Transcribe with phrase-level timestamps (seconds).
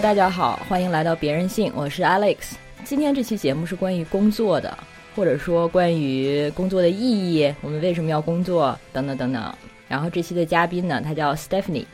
[0.00, 2.52] 大家好，欢迎来到别人信，我是 Alex。
[2.84, 4.78] 今天这期节目是关于工作的，
[5.16, 9.52] 或者说关于工作的意义，我们为什么要工作，等等等等。
[9.88, 11.84] 然后这期的嘉宾呢，他叫 Stephanie。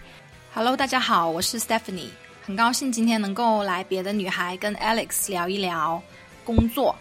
[0.52, 2.08] Hello，大家好，我是 Stephanie，
[2.42, 6.00] 很高兴今天能够来别的女孩跟 Alex 聊一聊
[6.44, 6.94] 工作。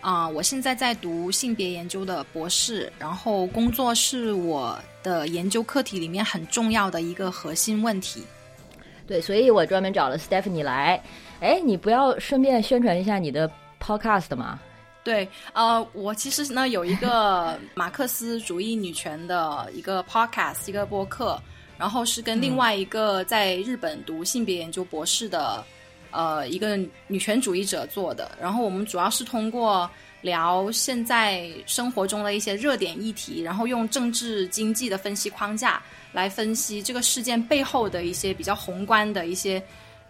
[0.00, 8.22] 啊，我现在在读性别研究的博士，然后工作是我的研究课题里面很重要的一个核心问题。
[9.08, 11.02] 对，所以我专门找了 Stephanie 来。
[11.40, 13.50] 哎，你不要顺便宣传一下你的
[13.82, 14.60] podcast 吗？
[15.02, 21.40] 对，呃，我其实呢有一个 马克思主义女权的一个 podcast，一个播客，
[21.76, 25.64] 然后是跟另外一个在日本读性别研究博士的。
[26.10, 26.74] 呃，一个
[27.06, 29.88] 女权主义者做的，然后我们主要是通过
[30.22, 35.82] 聊现在生活中的一些热点议题，然后用政治经济的分析框架
[36.12, 39.62] 来分析这个事件背后的一些比较宏观的一些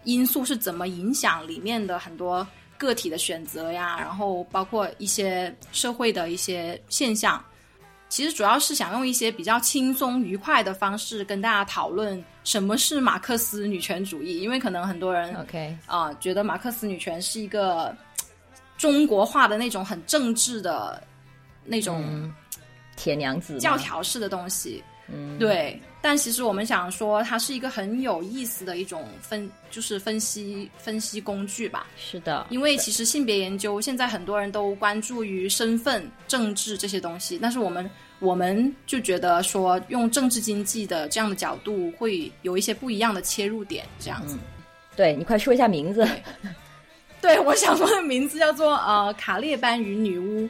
[0.03, 7.43] 因素是怎么影响里面的很多个体的选择呀，然后包括一些社会的一些现象。
[8.07, 17.95] 其实主要是想用一些比较轻松愉快的方式跟大家讨论什么是马克思女权主义，因为可能很多人 OK 啊觉得马克思女权是一个
[18.79, 21.03] 中国化的那种很政治的
[21.63, 22.33] 那种
[22.95, 24.83] 铁娘子教条式的东西。
[25.11, 31.87] 嗯，对，但其实我们想说，它是一个很有意思的一种分，就是分析分析工具吧。
[31.97, 37.89] 是的，因为其实性别研究现在很多人都关注于身份、政治这些东西，但是我们
[38.19, 44.37] 我们就觉得说，用政治经济的这样的角度，会有一些不一样的切入点，这样子。
[44.95, 46.07] 对你快说一下名字。
[47.21, 50.49] 对，我想说的名字叫做呃卡列班与女巫。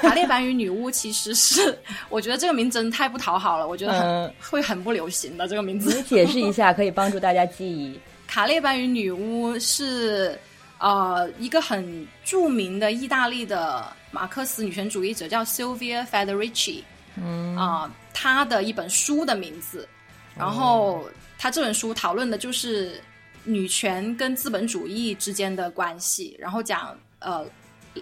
[0.00, 1.76] 卡列班与女巫其实是，
[2.08, 5.94] 我觉得这个名字真的太不讨好了，我觉得很会很不流行的这个名字。
[5.94, 7.98] 你解释一下，可以帮助大家记忆。
[8.26, 10.38] 卡列班与女巫是
[10.78, 16.82] 呃一个很著名的意大利的马克思女权主义者，叫 Silvia Federici。
[17.16, 19.88] 嗯啊，她的一本书的名字，
[20.36, 21.08] 然后
[21.38, 23.00] 她这本书讨论的就是
[23.44, 27.46] 女权跟资本主义之间的关系，然后讲呃。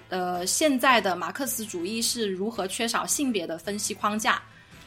[0.08, 4.40] 呃，现在的马克思主义是如何缺少性别的分析框架，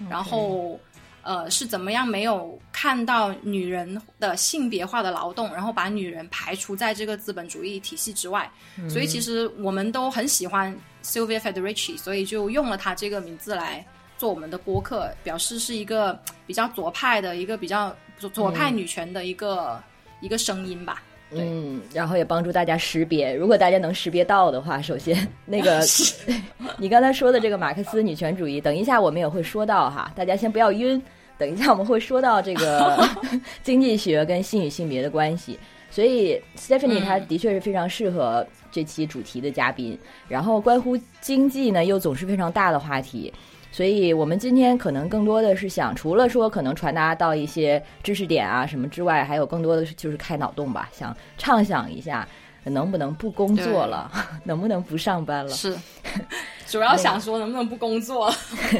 [0.09, 0.79] 然后
[1.21, 8.49] 呃是怎么样没有看到女人的性别化的劳动，然后把女人排除在这个资本主义体系之外。
[8.89, 13.85] 所以其实我们都很喜欢 Sylvia Federici，所以就用了她这个名字来
[14.17, 17.95] 做我们的播客，表示是一个比较左派的一个比较
[18.33, 19.81] 左派女权的一个
[20.21, 21.03] 一个声音吧。
[21.31, 23.33] 嗯，然后也帮助大家识别。
[23.33, 25.81] 如果大家能识别到的话，首先那个
[26.77, 31.01] 你刚才说的这个马克思女权主义，等一下我们也会说到哈，大家先不要晕。
[31.37, 33.05] 等一下我们会说到这个
[33.61, 35.59] 经济学跟性与性别的关系，
[35.91, 39.99] 所以 Stephanie 她的确是非常适合这期主题的嘉宾。
[40.29, 43.33] 然后关乎经济呢，又总是非常大的话题。
[43.75, 52.25] 所以我们今天可能更多的是想，除了说可能传达到一些知识点啊什么之外，还有更多的就是开脑洞吧，想畅想一下
[52.63, 54.09] 能不能不工作了，
[54.45, 55.51] 能不能不上班了？
[55.51, 55.75] 是，
[56.67, 58.33] 主要想说能不能不工作？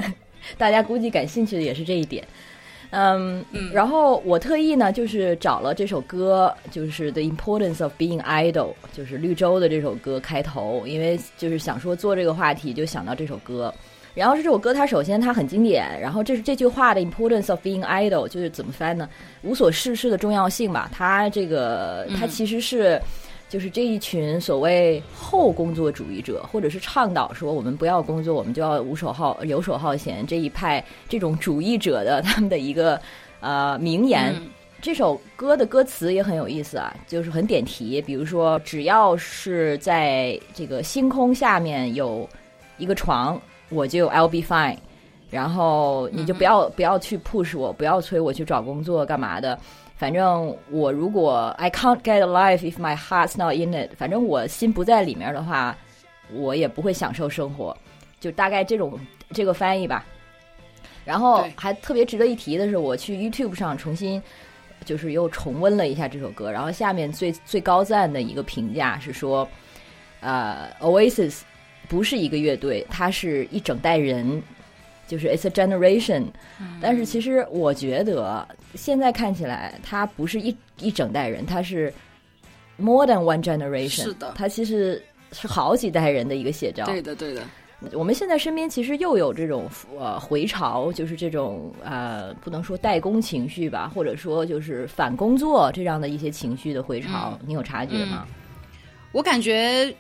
[0.57, 2.25] 大家估计感兴趣的也是这一点。
[2.91, 3.43] 嗯，
[3.73, 8.51] 然后我特意呢就是找了这首歌，就是《The Importance of Being Idle》，
[8.93, 13.73] 就是绿洲的这首歌开头，因为就是想说做这个话题就想到这首歌。
[14.15, 19.09] 然后是这首歌，它首先它很经典，然后这是这句话的 importance of being idle，就是怎么翻呢？
[19.43, 20.89] 无所事事的重要性吧。
[20.93, 22.97] 它这个它其实是，
[23.49, 32.97] 就是这一群所谓后工作主义者，或者是倡导说我们不要工作，我们就要无手好游手好闲这一派这种主义者的他们的一个
[33.41, 34.33] 呃名言。
[34.81, 42.29] 这首歌的歌词也很有意思啊，就是很点题，比如说只要是在这个星空下面有
[42.77, 43.37] 一个床。
[43.69, 44.77] 我就 I'll be fine，
[45.29, 49.57] 然后你就不要不要去 push 我，不要催我去找工作干嘛的。
[49.95, 55.75] 反正我如果 I can't get a life if my heart's not in it，反正我心不在里面的话，
[56.33, 57.75] 我也不会享受生活。
[58.19, 58.99] 就大概这种
[59.31, 60.05] 这个翻译吧。
[61.03, 64.21] 然后还特别值得一提的是，我去 YouTube 上重新
[64.83, 69.47] 就是又重温了一下这首歌，然后下面最最高赞的一个评价是说，
[70.21, 71.41] 呃，Oasis。
[71.87, 74.41] 不是一个乐队，它是一整代人，
[75.07, 76.25] 就是 it's a generation。
[76.81, 81.93] 但是其实我觉得现在看起来，它不是一一整代人，它是
[82.77, 84.03] more than one generation。
[84.03, 85.01] 是的，它其实
[85.31, 86.85] 是好几代人的一个写照。
[86.85, 87.41] 对的，对的。
[87.91, 98.25] 我们现在身边其实又有这种呃回潮，就是这种呃不能说代工情绪吧，或者说就是反工作这样的一些情绪的回潮，你有察觉吗？
[99.11, 99.93] 我感觉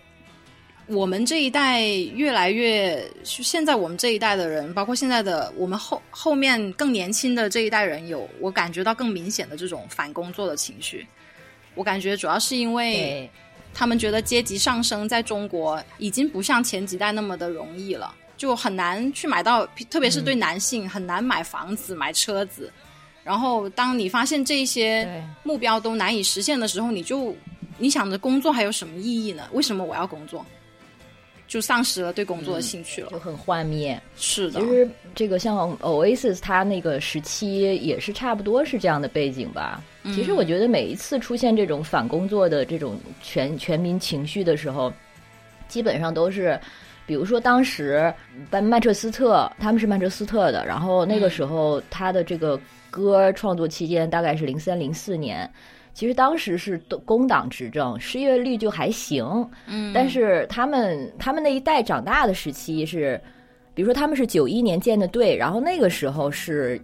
[0.87, 11.05] 我们这一代越来越，现在我们这一代的人，包括现在的我们后后面更年轻的这一代人，有我感觉到更明显的这种反工作的情绪。
[11.73, 13.29] 我感觉主要是因为。
[13.77, 22.71] 他们觉得阶级上升在中国已经不像前几代那么的容易了，就很难去买到，特别是对男性很难买房子、买车子。
[23.21, 27.35] 然后，当你发现这些目标都难以实现的时候，你就
[27.77, 29.43] 你想着工作还有什么意义呢？
[29.51, 30.45] 为什么我要工作？
[31.47, 34.01] 就丧失了对工作的兴趣了，就很幻灭。
[34.17, 39.81] 是的，其实这个像 Oasis，他那个时期也是差不多是这样的背景吧。
[40.05, 44.91] 其实我觉得每一次出现这种反工作的这种全全民情绪的时候，
[45.67, 46.59] 基本上都是，
[47.05, 48.13] 比如说当时
[48.51, 52.59] 曼曼彻斯特，他们是曼彻斯特的，然后那个时候他的这个
[52.89, 55.49] 歌创作期间大概是零三零四年。
[55.95, 59.25] 其实当时是工党执政，失业率就还行。
[59.65, 63.19] 嗯，但是他们他们那一代长大的时期是，
[63.73, 66.79] 比如说他们是九一年建的队，然后那个时候是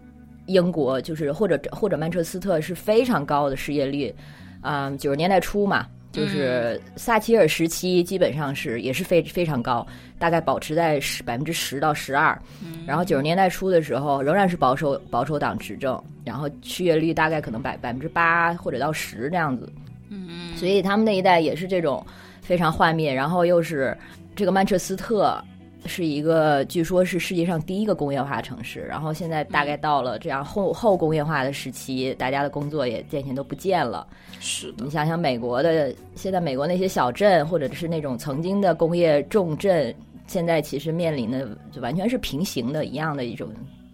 [0.45, 4.15] 英国就是或者或者曼彻斯特是非常高的失业率，
[4.61, 5.85] 啊，九十年代初嘛。
[6.11, 9.85] 就是撒切尔时期，基本上是也是非非常高，
[10.19, 12.37] 大概保持在十百分之十到十二。
[12.85, 19.71] 然后九十年代初的时候，仍然是保守保守党执政，然后失业率大概可能百百分之八或者到十这样子。
[20.09, 20.57] 嗯嗯。
[20.57, 22.05] 所以他们那一代也是这种
[22.41, 23.97] 非常幻灭，然后又是
[24.35, 25.41] 这个曼彻斯特。
[25.85, 28.81] 是一个，据说是世界上第一个工业化城市。
[28.81, 34.05] 然后现在大概到了这样后后工业化的时期，大家的工作也渐渐都不见了。
[34.39, 39.93] 是的，你想想美国的，现在美国那些小镇或者是那种曾经的工业重镇，
[40.27, 43.49] 现在其实面临的就完全是平行的一样的一种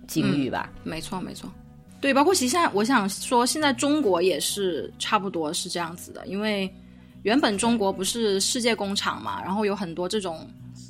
[0.07, 0.71] 境遇吧。
[0.83, 1.49] 没错，没错。
[2.01, 6.69] 对，包括其实现在我想说，现在中国也是差不多是这样子的，因为
[7.23, 10.45] 原本中国不是世界工厂嘛，然后有很多这种。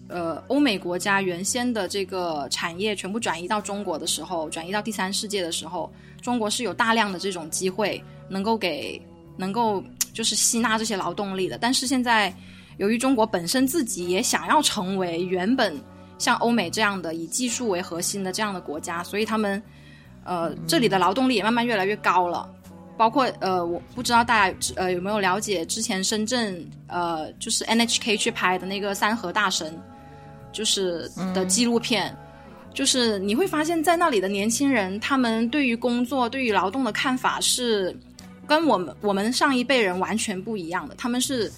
[0.09, 5.91] 呃，欧美国家原先的这个产业全部转移到中国的时候，转移到第三世界的时候，
[6.21, 9.01] 中国是有大量的这种机会，能够给
[9.35, 11.57] 能够就是吸纳这些劳动力的。
[11.57, 12.33] 但是现在，
[12.77, 15.75] 由于中国本身自己也想要成为原本
[16.17, 19.61] 像欧美这样的以技术为核心的这样的国家，所以他们
[20.23, 22.49] 呃这里的劳动力也慢慢越来越高了。
[22.95, 29.77] 包括呃，我不知道大家呃有没有了解之前深圳呃就是 NHK 去拍的那个三和大神。
[30.51, 32.15] 就是的纪录片，
[32.73, 37.95] 就是你会发现在那里的年轻人，他们对于工作、对于劳动的看法是
[38.47, 40.95] 跟我们我们上一辈人完全不一样的。
[40.95, 41.51] 他们是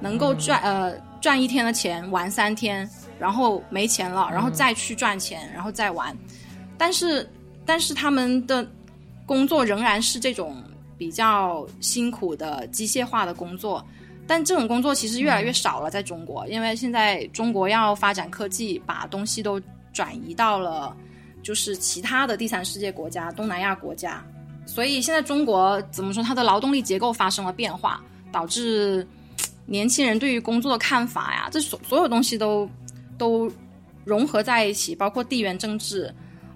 [0.00, 2.88] 能够赚呃赚一天的钱玩三天，
[3.18, 6.16] 然后没钱了，然后再去赚钱，然后再玩。
[6.76, 7.28] 但是
[7.64, 8.66] 但是他们的
[9.24, 10.62] 工作仍然是这种
[10.98, 13.82] 比较辛苦的机械化的工作。
[14.26, 19.60] 但这种工作其实越来越少了，在中国，因为现在中国要发展科技，把东西都
[19.92, 20.96] 转移到了
[21.42, 24.24] 就是其他的第三世界国家、东南亚国家，
[24.66, 28.02] 所以现在中国怎么说，它的劳动力结构发生了变化，
[28.32, 29.06] 导致
[29.66, 32.68] 年轻人对于工作的看法呀，这所所有东西都
[33.18, 33.50] 都
[34.04, 36.12] 融合在一起，包括地缘政治。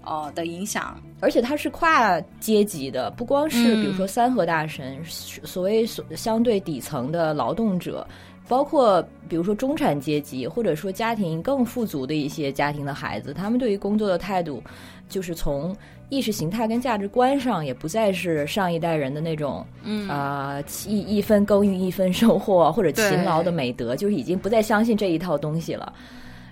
[0.09, 8.07] 呃的影响，而且它是跨阶级的，不光是比如说三和大神，所谓所相对底层的劳动者，
[8.49, 14.63] 包括比如说中产阶级，或者说家庭更富足的一些家庭的孩子，他们对于工作的态度，
[15.09, 15.77] 就是从
[16.09, 20.09] 意识形态跟价值观上，也不再是上一代人的那种，嗯。
[20.09, 25.93] 啊一一分耕耘一分收获或者勤劳的美德，就是已经不再相信这一套东西了，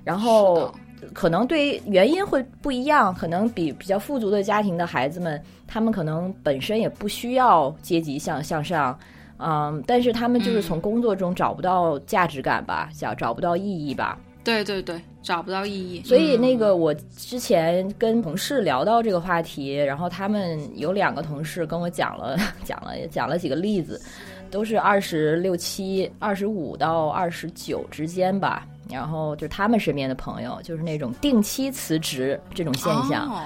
[0.05, 0.71] 然后。
[1.13, 8.99] 可能对原因会不一样，可能比比较富足的家庭的孩子们，他们可能本身也不需要阶级向向上，
[9.39, 14.19] 嗯，但是他们就是从工作中找不到价值感吧，找找不到意义吧。
[14.45, 16.01] 对对对，找不到意义。
[16.05, 24.01] 所以那个我之前跟同事聊到这个话题，然后他们有两个同事跟我讲了 讲了讲了几个例子，
[24.49, 28.65] 都是二十六七、二十五到二十九之间吧。
[28.91, 33.43] 然后就是他们身边的朋友，就是那种定期辞职这种现象。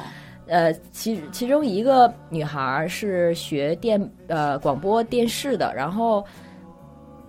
[0.46, 6.24] 呃，其其中一个女孩是学电呃广播电视的，然后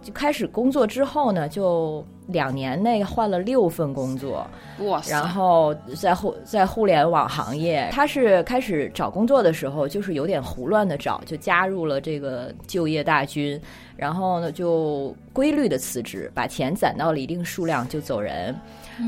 [0.01, 4.48] 就开始工作之后呢，就两年内换了六份工作，
[4.79, 5.00] 哇！
[5.08, 13.62] 然后在互在互联网行业，他是开始找工作的时候，就是有点胡乱的找，就加入了这个就业大军，
[13.96, 18.55] 然后呢就规律的辞职，把钱攒到了一定数量就走人，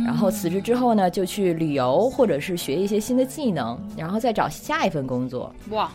[0.06, 5.52] 然后辞职之后呢，就去旅游或者是学一些新的技能，然后再找下一份工作。
[5.72, 5.92] 哇！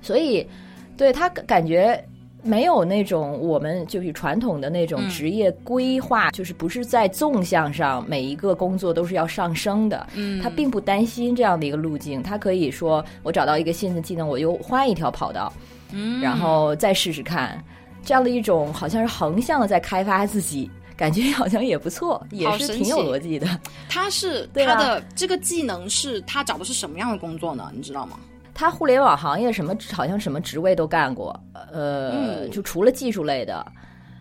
[0.00, 0.48] 所以
[0.96, 2.02] 对他感觉。
[2.42, 10.06] 没有那种我们就是传统的那种职业规划，就是不是在纵向上每一个工作都是要上升的。
[10.14, 15.52] 嗯，他并不担心这样的一个路径，他可以说我找到一个新的技能，我又换一条跑道，
[15.92, 17.62] 嗯，然后再试试看。
[18.02, 23.46] 这样的一种好像是横向的在开发自己，感觉好像也不错，也是挺有逻辑的。
[23.90, 27.70] 他是他的这个技能是他找的是什么样的工作呢？
[27.74, 28.18] 你知道吗？
[28.54, 31.38] 他互联网行业什么好像什么职位都干过，
[31.72, 33.64] 呃，就除了技术类的，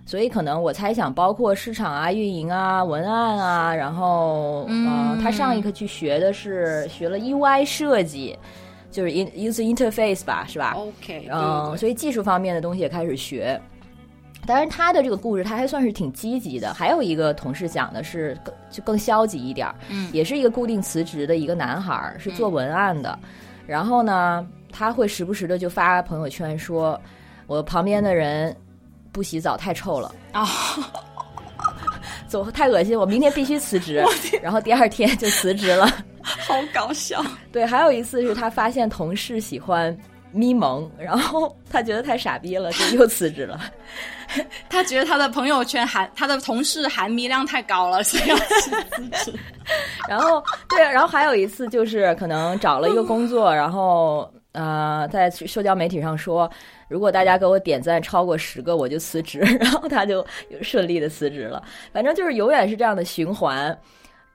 [0.06, 8.38] 所以可能我猜想，包括市场啊、运营啊、文案啊，然后嗯，他上一课去学的是学了 UI 设计，
[8.92, 13.60] 就是 in user interface 吧，是吧？OK，嗯，所以技术方面的东西也开始学。
[14.46, 16.74] 当然，他的这个故事他还算是挺积极的。
[16.74, 23.20] 还有一个同事讲的是更就更消极一点，嗯，也是一个固定辞职的一个男孩，是做文案的。
[23.70, 27.00] 然后呢，他会时不时的就发朋友圈说
[27.46, 28.56] ：“我旁边的人
[29.12, 30.50] 不洗澡太臭了啊，
[32.28, 34.04] 走太恶心，我明天必须辞职。”
[34.42, 35.86] 然后第二天就辞职了，
[36.24, 37.24] 好搞笑。
[37.54, 39.96] 对，还有一次是他发现同事喜欢
[40.32, 43.60] 咪蒙，然后他觉得太傻逼了， 就又辞职了。
[44.70, 48.72] 他觉得他的朋友圈含他的同事含咪量太高了，所以要辞
[49.24, 49.34] 职。
[50.08, 56.50] 然后对，然后还有一次就是可能找了一个工作，然后呃在社交媒体上说，
[56.88, 59.40] 如果大家给我点赞超过十个，我就辞职。
[59.40, 60.26] 然后他就
[60.62, 61.64] 顺利的辞职了。
[61.92, 63.76] 反正就是永远是这样的循环。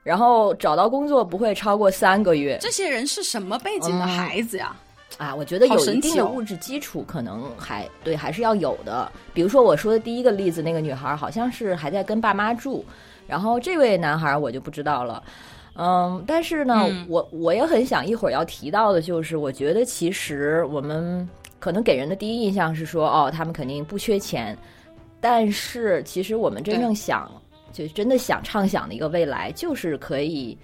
[0.02, 2.58] 然后找到工作不会超过三个月。
[2.60, 4.76] 这些人是什么背景的孩子呀？
[5.16, 9.10] 啊，我觉得有一定的物质基础，可能还对，还是要有的。
[9.32, 12.84] 比如说我说的第一个例子，那个女孩好像是还在跟爸妈住，
[13.26, 15.22] 然后这位男孩我就不知道了。
[15.76, 21.28] 嗯，但是呢，我我也很想一会儿要提到的，就是我觉得其实我们
[21.58, 24.56] 可能给人的第一印象是说，哦，他们肯定不缺钱，
[25.20, 27.30] 但是其实我们真正想，
[27.72, 30.56] 就真的想畅想的一个未来，就是可以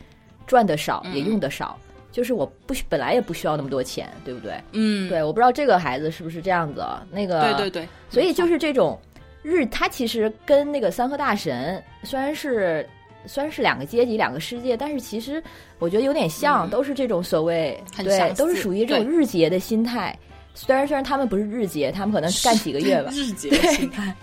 [0.47, 1.79] 赚的少，也用的少。
[2.13, 4.55] 就是我不本来也不需要那么多钱，对不对？
[4.73, 6.85] 嗯，对，我不知道这个孩子是不是这样子。
[7.11, 9.01] 那个，对对对，所以就是这种
[9.43, 12.89] 日，他其实跟那个三和大神虽然是
[13.27, 15.43] 虽然是两个阶级、两个世界，但是其实
[15.79, 20.19] 我觉得有点像，都是这种所谓对，都是属于这种日结的心态。
[20.53, 23.11] 虽然虽然他们不是日结，他们可能干几个月吧。
[23.15, 24.15] 日结的心态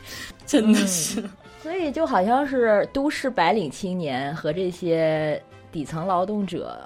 [0.45, 1.23] 真的是，
[1.63, 5.41] 所以就好像是都市白领青年和这些
[5.71, 6.77] 底层劳动者。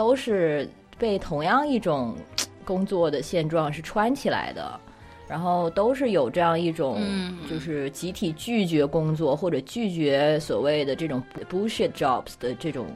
[0.00, 0.66] 都是
[0.96, 2.16] 被同样一种
[2.64, 4.80] 工作的现状是穿起来的，
[5.28, 7.02] 然后都是有这样一种，
[7.50, 12.86] 就是集体拒绝工作或者拒绝所谓的这种 bullshit jobs 的这种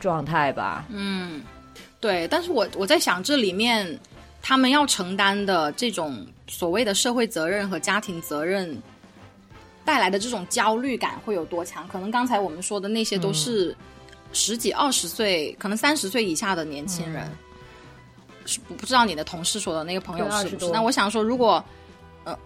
[0.00, 0.86] 状态吧。
[0.88, 1.42] 嗯，
[2.00, 2.26] 对。
[2.28, 3.98] 但是我我在想，这里面
[4.40, 8.74] 他们要承担的这种所谓的社会责任和家庭责任
[9.84, 11.86] 带来的这种焦虑感会有多强？
[11.88, 13.76] 可能刚才我们说的那些都是。
[14.32, 17.30] 十几二十岁，可能三十岁以下的年轻人，
[18.46, 20.70] 是不不知道你的同事说的那个朋友是不是？
[20.72, 21.64] 那我想说，如果，
[22.24, 22.36] 呃，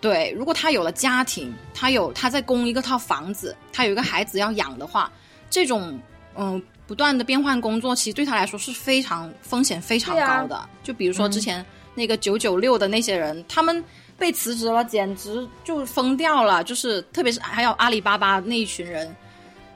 [0.00, 5.10] 对，如果他有了家庭，他有他在供一个套房子，他有一个孩子要养的话，
[5.50, 6.00] 这种
[6.36, 10.68] 嗯不断的变换工作，其实对他来说是非常风险非常高的。
[10.82, 11.64] 就比如说之前
[11.94, 13.82] 那个九九六的那些人，他们
[14.16, 16.62] 被辞职了，简直就疯掉了。
[16.62, 19.14] 就是特别是还有阿里巴巴那一群人。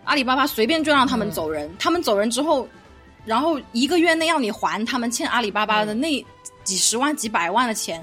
[0.09, 2.67] 阿里巴巴随便就让他们走人，他们走人之后，
[3.27, 6.25] 然后一个月内要你还他们欠阿里巴巴的那
[6.65, 8.03] 几十万、几百万的钱，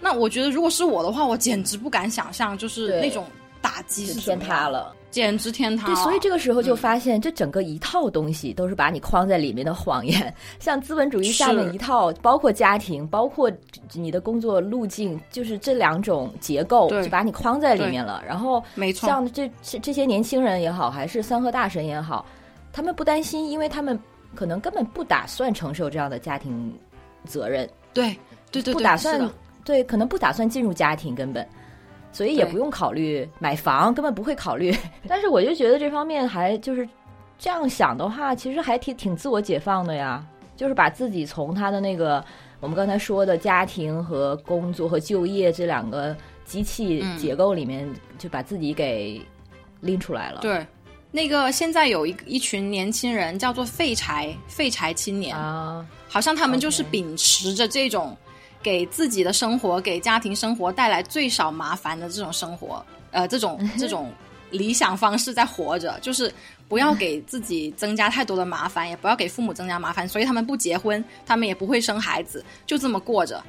[0.00, 3.24] 那我觉得如果是我的话，我简直不敢想象，就是那种
[3.62, 4.92] 打击是天塌了。
[5.16, 5.86] 简直天塌！
[5.86, 10.34] 对，所以这个时候就发现，这整个一套东西都是把你框在里面的谎言。
[10.60, 13.50] 像资本主义下面一套，包括家庭，包括
[13.94, 18.22] 你的工作路径，就是这两种结构，就把你框在里面了。
[18.28, 22.26] 然后，没错，像这这些年轻人也好，还是三和大神也好，
[22.70, 23.98] 他们不担心，因为他们
[24.34, 26.70] 可能根本不打算承受这样的家庭
[27.24, 27.66] 责任。
[27.94, 28.14] 对
[28.50, 29.18] 对对，不打算
[29.64, 31.48] 对，可能不打算进入家庭，根本。
[32.16, 34.74] 所以也不用考虑买房，根本不会考虑。
[35.06, 36.88] 但是我就觉得这方面还就是
[37.38, 40.24] 这样想的话，其实还挺挺自我解放的呀。
[40.56, 42.24] 就是把自己从他的那个
[42.60, 49.20] 我们刚才说的家庭和工作和就业这两个机器结构里面，就把自己给
[49.82, 50.40] 拎出来了。
[50.40, 50.66] 对，
[51.10, 58.16] 那个现在有一一群年轻人叫做废柴废柴青年啊，好像他们就是秉持着这种
[58.66, 64.12] 给自己的生活、给家庭生活带来最少麻烦的这种生活，呃，这种 这种
[64.50, 66.34] 理想方式在活着，就是
[66.66, 73.40] 不要给自己增加太多的麻烦，也不要给父母增加麻烦，所以他们不结婚，他们也不会生孩子，就这么过着。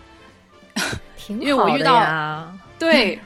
[1.18, 3.20] 挺因为我遇到呀， 对，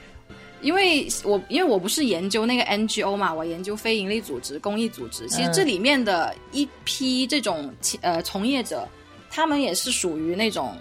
[0.62, 5.27] 因为我因为我不是研究那个 NGO 嘛，我研究非营利组织、公益组织。
[5.27, 7.69] 其实这里面的一批这种
[8.00, 8.88] 呃从业者，
[9.29, 10.77] 他们也是属于那种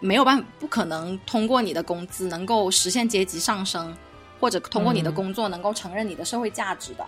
[0.00, 3.96] 没有办法、不可能通过你的工资能够实现阶级上升，
[4.38, 7.04] 或者通过你的工作能够承认你的社会价值的。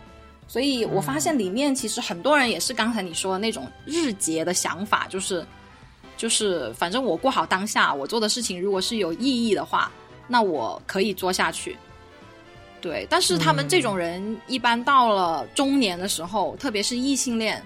[0.47, 5.47] 所以我发现里面其实很多人也是刚才你说的那种日结的想法，就是
[6.17, 9.91] 就是反正我过好当下，我做的事情如果是有意义的话，
[10.27, 11.77] 那我可以做下去。
[12.81, 17.63] 对，但是他们这种人一般到了中年的时候，特别是异性恋，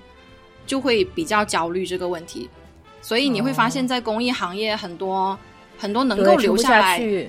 [0.67, 2.51] 就会比较焦虑这个问题。
[3.03, 5.39] 所以你会发现在公益行业很多
[5.77, 7.29] 很多能够留下来，去。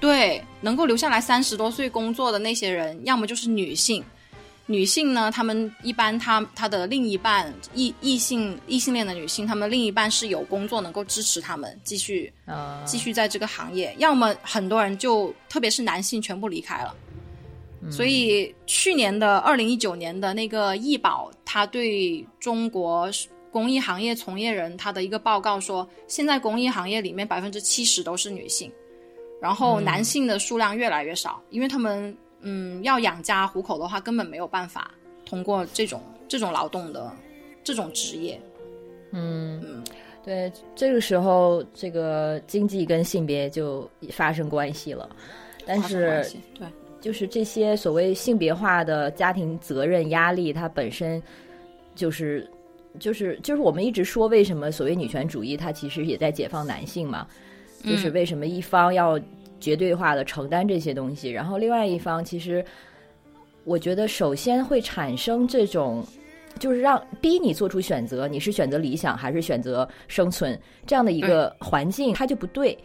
[0.00, 4.02] 对，能够留下来三十多岁工作的那些人，要么就是女性。
[4.66, 16.94] 女性呢，她们一般她她的另一半异异性异性恋的女性，她们另一半是有工作能够支持她们继续啊继续在这个行业，要么很多人就特别是男性全部离开了。
[17.90, 23.10] 所以去年的二零一九年的那个易宝，他对中国
[23.54, 28.68] 公益行业从业人他的一个报告说，现在公益行业里面百分之七十都是女性，
[29.40, 34.90] 然后男性的数量越来越少，因为他们嗯要养家糊口的话，根本没有办法
[35.24, 37.12] 通过这种这种劳动的
[37.62, 38.40] 这种职业。
[39.12, 39.62] 嗯。
[39.64, 39.84] 嗯，
[40.24, 45.08] 对，这个时候这个经济跟性别就发生关系了，
[45.64, 46.26] 但是
[46.58, 46.66] 对。
[47.00, 51.22] 就是这些所谓性别化的家庭责任压力，它本身
[51.94, 52.50] 就是
[52.98, 57.26] 就是就是我们一直说，为什么所谓女权主义，它其实也在解放男性嘛？
[57.84, 59.20] 就是为什么一方要
[59.60, 62.64] 绝对化的承担这些东西，然后另外一方其实，
[63.64, 66.02] 我觉得首先会产生这种，
[66.58, 72.78] 就是让逼你做出选择，你是选择理想还是选择生存这样的一个环境，它就不对。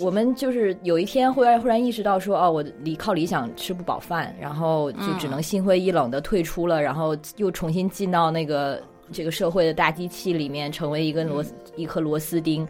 [0.00, 11.44] 我们就是有一天忽然忽然意识到说，哦，我离靠理想吃不饱饭，然后就只能心灰意冷的退出了，然后又重新进到那个这个社会的大机器里面，成为一根螺
[11.76, 12.66] 一颗螺丝钉。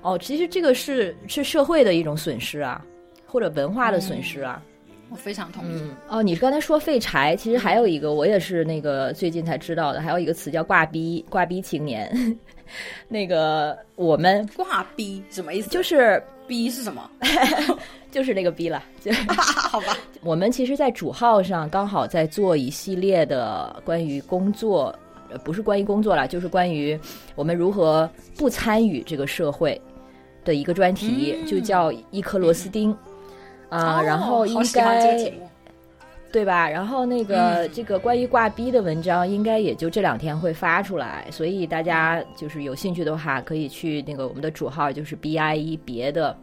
[0.00, 2.84] 哦，其实这个是是社会的一种损失啊，
[3.26, 4.62] 或者文化的损失啊。
[5.10, 5.82] 我非常同意。
[6.08, 12.10] 哦，你刚才说废柴，其实还有一个，我也是那个最近才知道的，还有一个词叫挂逼，挂逼青年。
[13.08, 15.68] 那个我们挂逼什么意思？
[15.68, 17.10] 就是逼是什么？
[18.10, 18.82] 就是那个逼了。
[19.36, 19.96] 好吧。
[20.22, 25.01] 我们其实，在主号上刚好在做一系列的关于工作，呃，
[25.38, 26.98] 不是关于工作了，就是关于
[27.34, 29.80] 我们如何不参与这个社会
[30.44, 32.96] 的一个专题，就叫一颗螺丝钉
[33.68, 34.02] 啊。
[34.02, 35.32] 然后应该。
[36.32, 36.66] 对吧？
[36.66, 46.34] 然后那个这个关于挂逼的文章，应该也就这两天会发出来，所以大家就是有兴趣的话，可以去那个我们的主号，就是 B I E 别的，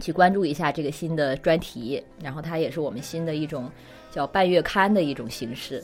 [0.00, 2.02] 去关注一下这个新的专题。
[2.20, 3.70] 然后它也是我们新的一种
[4.10, 5.80] 叫半月刊的一种形式，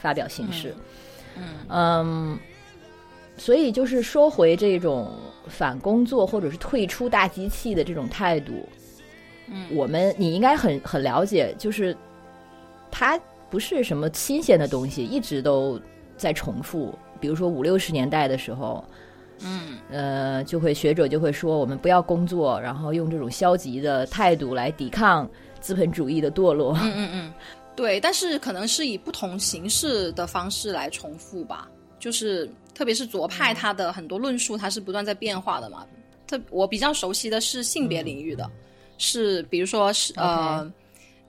[0.00, 0.70] 发表形式。
[0.70, 0.82] 嗯
[1.68, 2.38] 嗯，
[3.36, 5.10] 所以就是说回这种
[5.48, 8.68] 反工作或者是退出大机器的这种态度，
[9.48, 11.96] 嗯，我们你应该很很了解，就是。
[12.90, 13.20] 它
[13.50, 15.78] 不是什么新鲜的东西，一直都
[16.16, 16.98] 在重复。
[17.20, 18.82] 比如说五六十年代的时候，
[19.42, 25.28] 嗯，呃，就会学者就会说，我们不要工作，然后用这种消极的态度来抵抗
[25.60, 26.72] 资本主义的堕落。
[26.80, 27.32] 嗯嗯嗯，
[27.78, 28.00] 对。
[28.00, 31.66] 但是可能是以不同形式的方式来重复吧。
[32.00, 35.86] 就是特别是左派，他的很多论述它是不断在变化的嘛。
[36.26, 38.50] 特我比较熟悉的是性别领域的，
[38.98, 40.70] 是比如说是呃。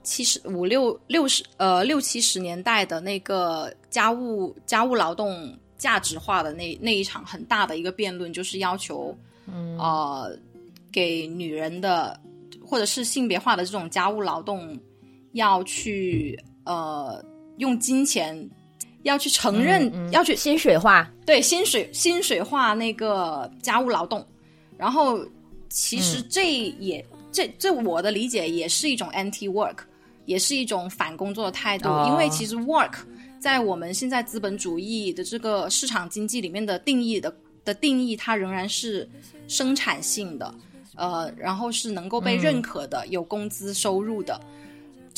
[0.02, 9.14] 七十五六六十呃六七十年代的那个家务家务劳动价值化的那那一场很大的一个辩论，就是要求，
[9.78, 10.34] 呃，
[10.90, 12.18] 给女人的
[12.64, 14.74] 或者是性别化的这种家务劳动，
[15.32, 17.24] 要去呃
[17.58, 18.48] 用金钱
[19.02, 24.26] 要去承认要去薪水化，对薪水薪水化那个家务劳动，
[24.76, 25.24] 然后
[25.68, 29.76] 其实这也这这我的理解也是一种 anti work。
[30.26, 32.98] 也是一种反工作的态度，因为其实 work
[33.40, 39.08] 在我们现在资本主义的这个市场经济里面的定义的的定义，它仍然是
[39.48, 40.54] 生产性的，
[40.94, 44.40] 呃，然后是能够被认可的，有工资收入的，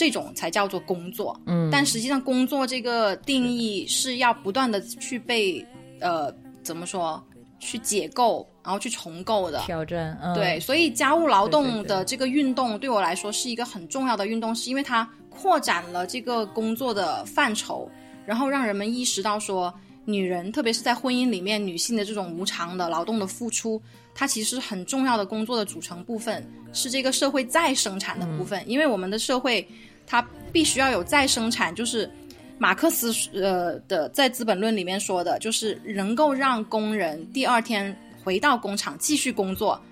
[0.02, 1.40] 这种才叫做工作。
[1.46, 5.64] 嗯，但实际上，工作这个定义是要不断的去被
[6.00, 6.34] 呃
[6.64, 7.22] 怎么说
[7.60, 9.60] 去解构，然后去重构的。
[9.60, 17.88] 挑战，嗯、对，所以家务劳动的这个运动对我来说是一个很重要的运动，是因为它扩展了这个工作的范畴，
[18.26, 19.72] 然后让人们意识到说，
[20.04, 23.80] 女人特别是在婚姻里面，女性的这种无偿的劳动的付出，
[24.16, 29.64] 它其实很重要的工作的组成部分是这个社会再生产的部分，因为我们的社会
[30.12, 30.22] 它
[30.52, 32.10] 必须要有再生产，就是。
[32.58, 39.82] 马克思呃的在《资本论》里面说的，就是能够让工人第二天回到工厂继续工作，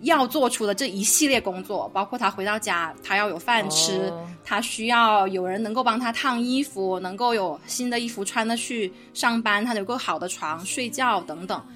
[0.00, 11.66] 要做出的这一系列工作，包括他回到家，他要有饭吃，哦他需要有人能够帮他烫衣服，能够有新的衣服穿的去上班，他有个好的床睡觉等等。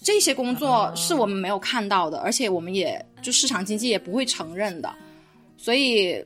[0.00, 4.90] 这些工作是我们没有看到的，而且我们也就市场经济也不会承认的，
[5.58, 6.24] 所以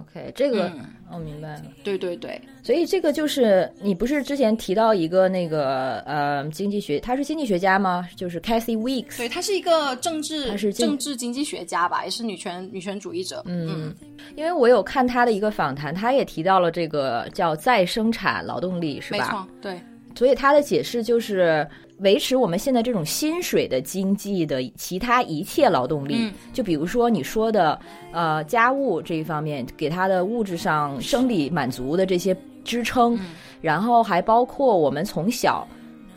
[0.00, 1.62] OK，这个、嗯我、明白了。
[1.82, 8.08] 对对对，所以这个就是你不是之前提到一个那个呃经济学，他是经济学家吗？
[8.16, 9.18] 就是 Cathy Weeks。
[9.18, 13.42] 对，他是一个政治他是政治经济学家吧，也是女权女权主义者。
[13.46, 13.94] 嗯
[14.36, 19.18] 因为我有看他的一个访谈，他也提到了这个叫再生产劳动力，是吧？
[19.18, 19.80] 没错，对，
[20.16, 21.66] 所以他的解释就是
[21.98, 26.32] 维持我们现在这种薪水的经济的其他一切劳动力，嗯。
[26.52, 27.78] 就比如说你说的
[28.12, 33.34] 呃家务这一方面，给他的物质上生理满足的这些支撑，嗯。
[33.60, 35.66] 然后还包括我们从小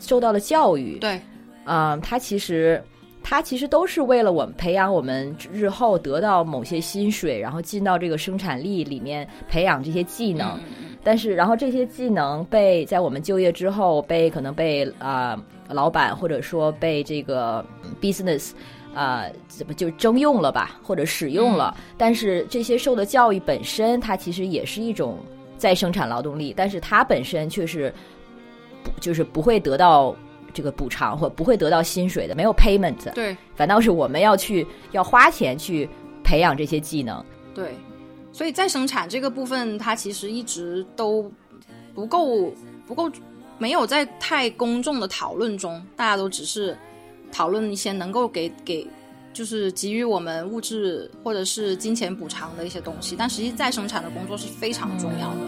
[0.00, 1.20] 受到的教育，对，
[1.64, 2.82] 啊、它其实
[3.22, 10.48] 它其实都是为了我们培养我们日后得到某些薪水，然后进到这个生产力里面培养这些技能。
[10.58, 18.50] 嗯嗯但是，然后这些技能被在我们就业之后被可能被啊、老板或者说被这个嗯 business
[18.94, 21.76] 啊、怎么就征用了吧，或者使用了。
[21.96, 25.18] 但是这些受的教育本身，它其实也是一种
[25.56, 27.92] 再生产劳动力，但是它本身却是
[28.82, 30.16] 不就是不会得到
[30.52, 35.88] 这个补偿或不会得到薪水的，没有 payment，对反倒是我们要去要花钱去
[36.24, 37.24] 培养这些技能。
[37.54, 37.76] 对，
[38.32, 41.30] 所以再生产这个部分，它其实一直都
[41.94, 42.52] 不够
[42.84, 43.08] 不够，
[43.58, 46.76] 没有在太公众的讨论中，大家都只是
[47.30, 48.86] 讨论一些能够给给。
[49.30, 55.40] 就是给予我们物质或者是金钱补偿的一些东西，但实际再生产的工作是非常重要的。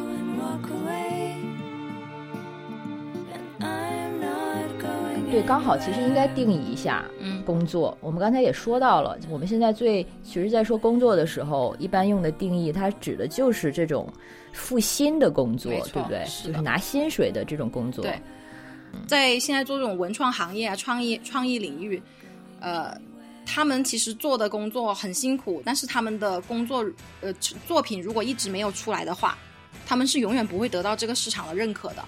[5.29, 7.96] 对，刚好其实应该定义一下，嗯工作。
[8.01, 14.09] 我们刚才也说到了，我们现在最其实，在说工作的时候，一般用的定义，它指的就是这种
[14.53, 16.25] 付薪的工作对不对？
[16.45, 18.03] 就是拿薪水的这种工作。
[18.05, 18.21] 对
[19.07, 22.03] 在现在做这种文创行业啊、创意创意领域，
[22.59, 22.93] 呃，
[23.47, 26.85] 他们其实做的工作很辛苦，但是他们的工作
[27.21, 27.33] 呃
[27.69, 29.39] 作品如果一直没有出来的话，
[29.87, 32.05] 他们是永远不会得到这个市场的认可的。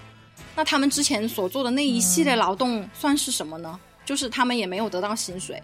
[0.55, 3.79] 那他们之前所做的那一系列劳动算是什么呢？
[4.05, 5.61] 就是他们也没有得到薪水。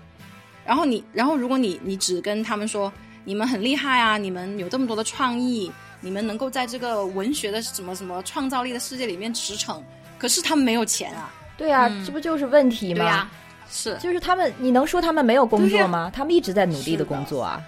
[0.66, 2.92] 然后你，然后如果你你只跟他们说
[3.26, 5.70] 你们很厉害啊，你们有这么多的创意，
[6.02, 9.82] 你们能够在这个文学的什么什么创造力的世界里面驰骋，
[10.18, 11.34] 可是他们没有钱啊。
[11.58, 13.00] 对啊，这不就是问题吗？
[13.00, 13.30] 对呀、
[13.70, 16.10] 是就是他们，你能说他们没有工作吗？
[16.16, 17.62] 他们一直在努力的工作啊。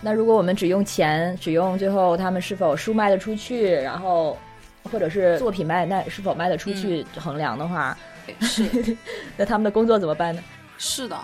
[0.00, 4.38] 那如果我们只用钱，只用最后他们是否书卖得出去，然后
[4.90, 7.96] 或者是作品卖那是否卖得出去衡量的话，
[8.40, 8.96] 是
[9.36, 10.42] 那他们的工作怎么办呢？
[10.78, 11.18] 是的。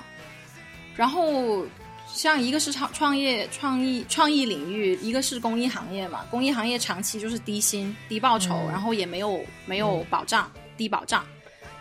[0.97, 1.65] 然后
[2.15, 6.25] 像一个是创创业、创意、创意领域，一个是公益行业嘛。
[6.31, 11.25] 公益行业长期就是低薪、低报酬，嗯然后也没有没有保障、低保障。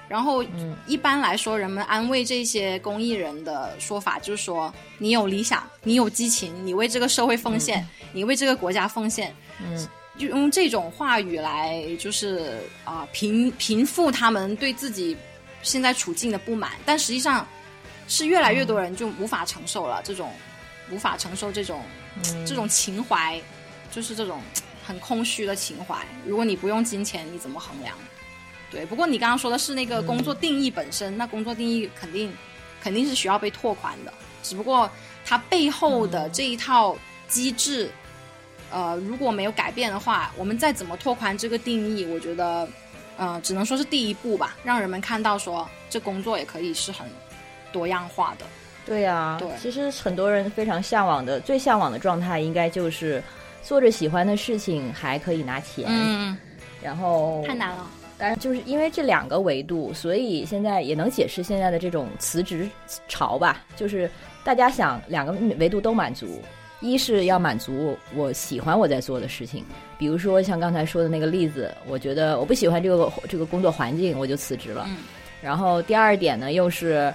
[0.08, 9.36] 然后嗯一般来说，人们安慰这些公益人的说法就是说：你有理想，你有激情，你为这个社会奉献，你为这个国家奉献。
[9.62, 9.88] 嗯，
[10.18, 15.16] 就用这种话语来，就是啊、平平复他们对自己
[15.62, 17.46] 现在处境的不满，但实际上
[18.10, 20.34] 是越来越多人就无法承受了，这种
[20.92, 21.82] 无法承受这种、
[22.46, 23.42] 这种情怀，
[23.90, 24.42] 就是这种
[24.84, 25.96] 很空虚的情怀。
[26.26, 27.96] 如果你不用金钱，你怎么衡量？
[28.70, 32.36] 对，不过你刚刚说的是那个工作定义本身，那工作定义肯定
[32.82, 34.90] 肯定是需要被拓宽的，只不过
[35.24, 37.90] 它背后的这一套机制。
[38.72, 42.70] 呃，如果没有改变的话，我们再怎么拓宽这个定义，我觉得，
[43.18, 47.08] 呃，只能说是第一步吧，让人们看到说这工作也可以是很
[47.72, 48.46] 多样化的。
[48.86, 53.22] 对呀、对其实很多人非常向往的，最向往的状态应该就是
[53.62, 56.36] 做着喜欢的事情，还可以拿钱，嗯，
[56.82, 57.86] 然后太难了。
[58.18, 62.68] 但是，就是因为这两个维度，所以现在也能解释现在的这种辞职
[63.08, 63.64] 潮吧。
[63.76, 64.10] 就是
[64.44, 66.42] 大家想两个维度都满足，
[66.80, 69.64] 一是要满足我喜欢我在做的事情，
[70.00, 74.86] 比如说像刚才说的那个例子，我觉得我不喜欢这个这个工作环境，我就辞职了。
[74.88, 74.98] 嗯
[75.42, 77.14] 然后第二点呢，又是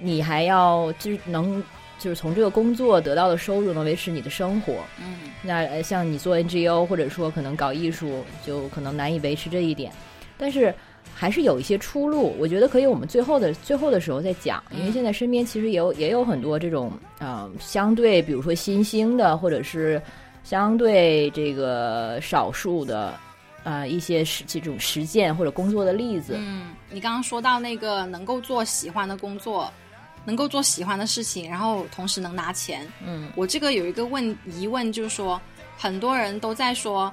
[0.00, 1.62] 你还要就是能
[1.98, 4.74] 就是从这个工作得到的收入能维持你的生活。
[4.98, 9.92] 嗯那呃像你做 NGO 或者说可能搞艺术，就可能难以维持这一点，
[10.36, 10.74] 但是
[11.14, 12.34] 还是有一些出路。
[12.38, 20.00] 我觉得可以，我们最后的最后的时候再讲，因为嗯现在身边其实也有也有很多这种呃相对比如说新兴的，或者是
[20.44, 23.14] 相对这个少数的
[23.64, 26.34] 呃一些实这种实践或者工作的例子。
[26.38, 29.70] 嗯，你刚刚说到那个能够做喜欢的工作，
[30.24, 32.86] 能够做喜欢的事情，然后同时能拿钱。
[33.04, 35.40] 嗯我这个有一个问疑问，就是说，
[35.78, 37.12] 很多人都在说，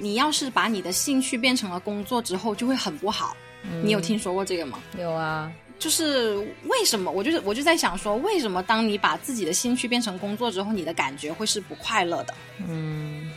[0.00, 3.36] 你要是把你的兴趣变成了工作之后，就会很不好。
[3.82, 4.78] 你有听说过这个吗？
[4.98, 7.10] 有啊，就是为什么？
[7.10, 12.34] 我就是我就在想说，为什么当你把自己的兴趣变成工作之后，你的感觉会是不快乐的？
[12.66, 13.32] 嗯，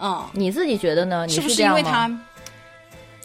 [0.00, 1.26] 嗯，你自己觉得呢？
[1.26, 2.10] 你是不是因为他？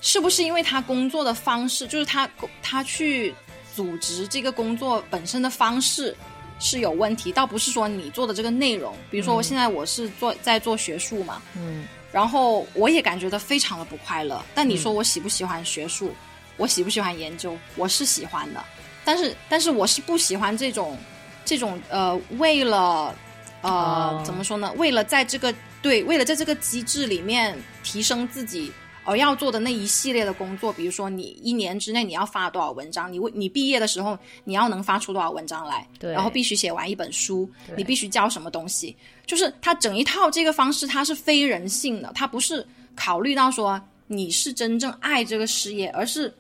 [0.02, 2.30] 是不是因为他工作的方式，就是他
[2.62, 3.34] 他去
[3.76, 6.16] 组织这个工作本身的方式
[6.60, 7.32] 是有问题？
[7.32, 14.40] 倒不是说你做的这个内容，比如说我现在我是做在做学术嘛，嗯然后我也感觉到非常的不快乐。
[14.54, 16.14] 但你说我喜不喜欢学术？
[16.58, 17.58] 我喜不喜欢研究？
[17.76, 18.64] 我是喜欢的，
[19.04, 20.96] 但是但是我是不喜欢这种
[21.44, 23.16] 这种呃，为了
[23.62, 24.72] 呃、哦怎么说呢？
[24.78, 28.72] 为了在这个对，为了在这个机制里面提升自己。
[29.04, 46.34] 而要做的那一系列的工作，比如说你一年之内你要发多少文章，你为你毕业的时候你要能发出多少文章来，对然后必须写完一本书，你必须教什么东西，就是它整一套这个方式，它是非人性的，它不是考虑到说你是真正爱这个事业，而是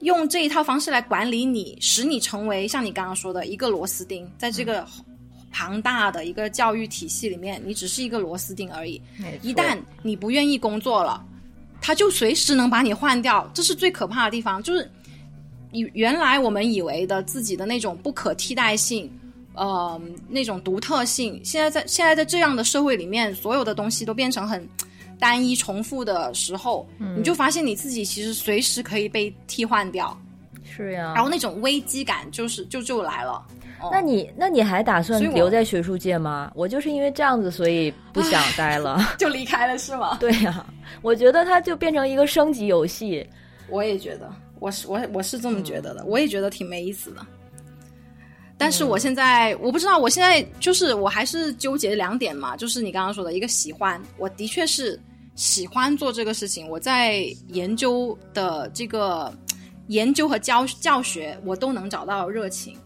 [0.00, 4.86] 用这一套方式来管理你，使你成为像你刚刚说的一个螺丝钉，在这个
[5.50, 9.00] 庞大的一个教育体系里面，你只是一个螺丝钉而已。
[9.42, 11.24] 一旦你不愿意工作了，
[11.80, 14.62] 他就随时能把你换掉，这是最可怕的地方。
[14.62, 14.90] 就是
[15.72, 19.10] 以原来我们以为的自己的那种不可替代性，
[19.54, 24.66] 呃，那种独特性，现在在现在在这样的社会里面，所有的东西都变成很
[25.18, 30.16] 单一重复的时候，嗯你就发现你自己其实随时可以被替换掉，
[30.64, 31.12] 是呀。
[31.14, 33.44] 然后那种危机感就是就就来了。
[33.80, 36.50] 哦那你那你还打算留在学术界吗？
[36.54, 38.98] 我就是因为这样子，所以不想待了。
[39.18, 40.16] 就离开了是吗？
[40.20, 40.66] 对呀、
[41.02, 43.26] 我觉得它就变成一个升级游戏。
[43.68, 47.24] 我也觉得，我是我我是这么觉得的，我也觉得挺没意思的。
[48.56, 54.98] 但是我现在、我不知道，我现在就是我还是纠结两点嘛，就是你刚刚说的一个喜欢，我的确是
[55.36, 59.32] 喜欢做这个事情，我在研究的这个
[59.86, 62.76] 研究和教教学，我都能找到热情。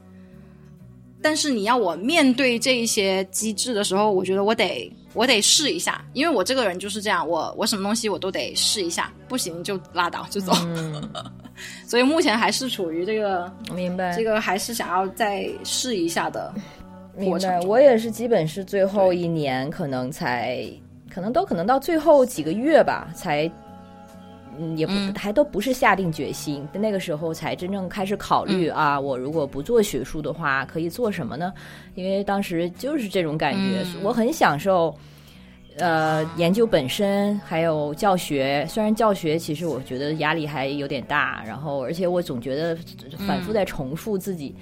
[1.23, 10.53] 但是你要我面对这一些机制的时候，我觉得我得我得试一下，因为我这个人就是这样，我我什么东西我都得试一下，不行就拉倒就走。
[10.67, 11.11] 嗯，
[11.87, 14.17] 所以目前还是处于这个明白。
[14.17, 16.53] 这个还是想要再试一下的
[17.17, 17.71] 明白，过程中。
[17.71, 20.67] 我也是，基本是最后一年，可能才，
[21.13, 23.51] 可能都可能到最后几个月吧，才，
[24.59, 31.53] 嗯，也不、嗯还都不是下定决心，那个时候才真正开始考虑、嗯啊，我如果不做学术的话，可以做什么呢？
[31.95, 34.95] 因为当时就是这种感觉，嗯我很享受。
[35.79, 42.77] 呃，研究本身还有教学，虽然教学其实我觉得压力还有点大，然后而且我总觉得
[43.27, 44.55] 反复在重复自己，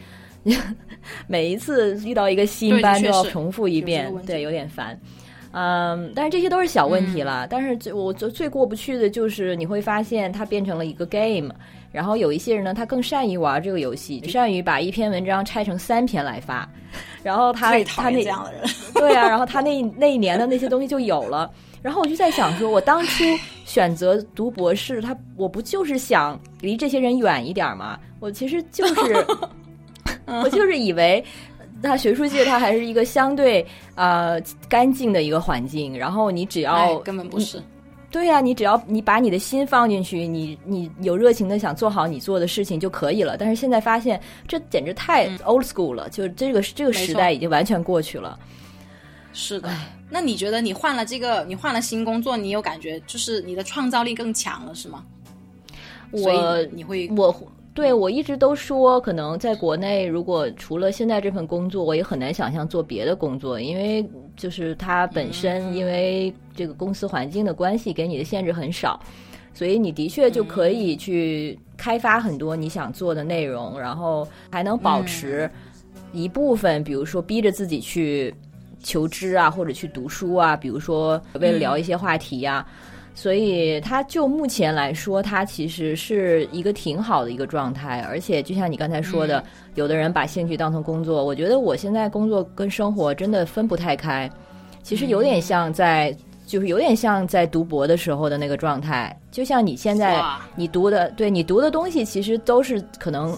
[1.27, 4.97] 每一次遇到一个新班都要重复一遍对，有点烦。
[5.53, 7.47] 嗯，但是这些都是小问题了。
[7.49, 11.53] 但是最我最最过不去的就是你会发现它变成了一个 game，
[11.91, 16.69] 然后有一些人呢，他更善于玩这个游戏，善于把一篇文章拆成三篇来发，
[17.23, 18.23] 然后他他那。
[18.95, 21.51] 对啊，然后他那那一年的那些东西就有了。
[21.83, 23.25] 然后我就在想说，我当初
[23.65, 27.99] 选择读博士，他我不就是想离这些人远一点吗？
[28.21, 29.27] 我其实就是，
[30.27, 31.25] 我就是以为。
[31.83, 33.65] 他学术界，它还是一个相对
[33.95, 37.63] 呃干净的一个环境，然后你只哎要根本不是，
[38.11, 43.37] 对呀、你只要你把你的心放进去，你你有热情的想做好你做的事情就可以了。
[43.37, 48.39] 但是现在发现，这简直太 old school 了，就这个这个时代已经完全过去了。
[49.33, 49.71] 是的。
[50.11, 55.05] 那你觉得你换了这个，你换了新工作，你有感觉就是你的创造力更强了，是吗？
[56.13, 57.33] 所我以你会我
[57.73, 64.05] 对我一直都说，可能在国内，如果除了现在这份工作，我也很难想象做别的工作，因为
[64.37, 69.01] 就是它本身因为这个公司环境的关系，给你的限制很少。
[69.53, 75.51] 所以你的确就可以去开发很多你想做的内容，然后还能保持
[76.13, 78.35] 一部分，比如说逼着自己去
[78.83, 82.65] 求知啊，或者去读书啊，比如说为了聊一些话题呀、
[83.15, 89.45] 所以它就目前来说，它其实是一个挺好的一个状态，而且就像你刚才说的，
[89.75, 94.31] 有的人把兴趣当成工作，我觉得我现在工作跟生活真的分不太开，
[94.83, 96.17] 其实有点像在。
[96.47, 100.21] 就是有点像在读博的时候的那个状态，就像你现在
[100.57, 103.33] 你读的，对你读的东西，其实都是可能，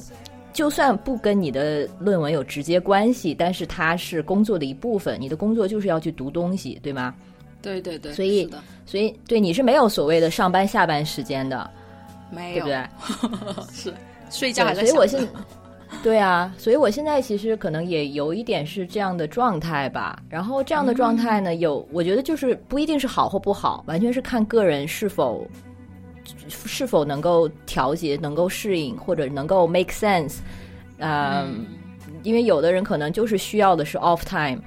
[0.55, 5.21] 就算不跟你的论文有直接关系，但是它是工作的一部分。
[5.21, 7.15] 你的工作就是要去读东西，对吗？
[7.63, 8.51] 对对对，所以，
[8.85, 11.71] 所以对你是没有所谓的上班下班时间的，
[12.31, 13.65] 没有对不对？
[13.73, 13.95] 是
[14.31, 15.29] 睡觉还在，所以我现
[16.03, 20.19] 对啊，所以我现在其实可能也有一点是这样的状态吧。
[20.29, 25.47] 然后这样的状态呢，有我觉得就是不一定是好或不好，完全是看个人是否
[26.49, 30.39] 是否能够调节、能够适应或者能够 make sense。
[30.99, 31.67] 嗯，
[32.23, 34.63] 因为有的人可能就是需要的是 off time，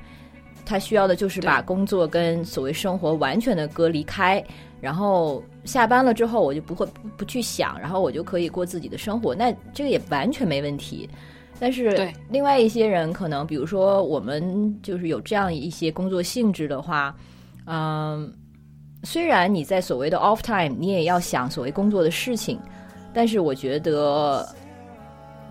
[0.66, 4.44] 他需要的就是把工作跟所谓生活完全的隔离开，
[4.82, 11.10] 然后下班了之后我就不会不不去想，然后我就可以过自己的生活，那这个也完全没问题。
[11.58, 17.16] 但是另外一些人可能，比如说我们就是有这样一些工作性质的话，
[17.66, 18.34] 嗯，
[19.04, 22.60] 虽然你在所谓的 off time，你也要想所谓工作的事情，
[23.14, 24.46] 但是我觉得，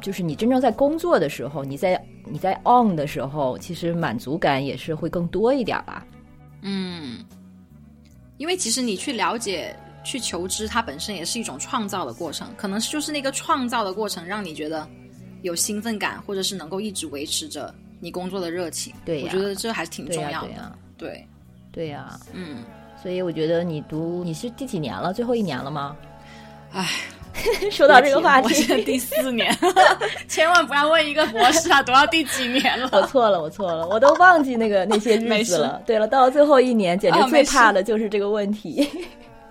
[0.02, 6.06] 就是你真正在工作的时候，你在你在 on 的时候，其实满足感也是会更多一点吧。
[6.62, 7.24] 嗯，
[8.38, 14.88] 因为其实你去了解、去求知，它本身也是一种创造的过程，可能就是那个创造的过程让你觉得
[15.42, 18.94] 有兴奋感，或者是能够一直维持着你工作的热情。
[19.04, 20.78] 对呀我觉得这还是挺、重要的。
[20.96, 21.26] 对，
[21.70, 22.64] 对呀、嗯，
[23.02, 25.12] 所以我觉得你读你是第几年了？
[25.12, 25.96] 最后一年了吗？
[26.72, 26.88] 唉，
[27.70, 29.56] 说到这个话我现在题，第四年，
[30.28, 33.02] 千万不要问一个博士啊，读到第几年了我。
[33.06, 35.82] 错了，我错了，我都忘记那个那些日子了。
[35.84, 38.88] 对了，到了最后一年，简直最怕的就是这个问题：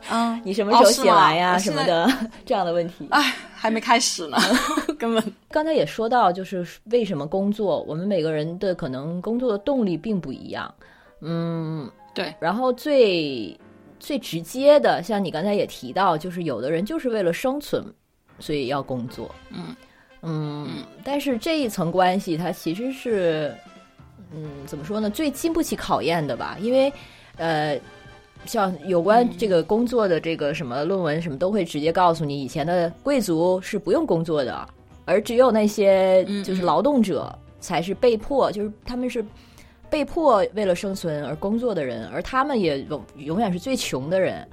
[0.10, 2.10] 嗯，你 什么时候写完呀、什么的
[2.46, 3.08] 这样的问题。
[3.12, 4.38] 哎，还没开始呢，
[4.98, 10.74] 根本刚才也说到，就是为什么工作，我们每个人的可能工作的动力并不一样。
[11.22, 13.58] 嗯，对，然后最
[14.04, 17.82] 最直接的，像你刚才也提到，就是有的人就是为了生存，
[18.38, 19.34] 所以要工作。
[19.50, 19.74] 嗯
[20.22, 20.70] 嗯，
[21.06, 23.56] 但是这一层关系，它其实是，
[24.34, 25.10] 嗯，怎么说呢？
[25.10, 26.58] 最经不起考验的吧？
[26.60, 26.92] 因为，
[27.38, 27.80] 呃，
[28.46, 34.68] 像有关这个工作的这个什么论文什么，都会直接告诉你，以前的贵族是不用工作的，
[35.06, 39.26] 而只有那些嗯就是劳动者才是被迫，就是他们是
[39.94, 44.44] 被迫为了生存而工作的人，而他们也永永远是最穷的人。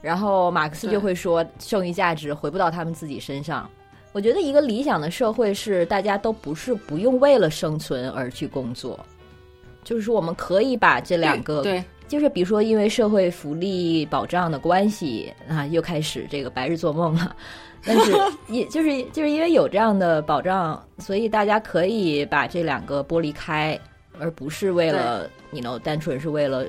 [0.00, 3.68] 然后马克思就会说，剩余价值回不到他们自己身上。
[4.12, 8.98] 我觉得一个理想的社会是大家都不是不用为了生存而去工作，
[9.84, 17.36] 就是说我们可以把这两个，对，就是比如说因为社会福利保障的关系啊，又开始这个白日做梦了。
[17.84, 18.12] 但是
[18.48, 23.78] 也就是就是因为有这样的保障，所以大家可以把这两个剥离开，
[24.20, 26.66] 而不是为了你 know 单纯是为了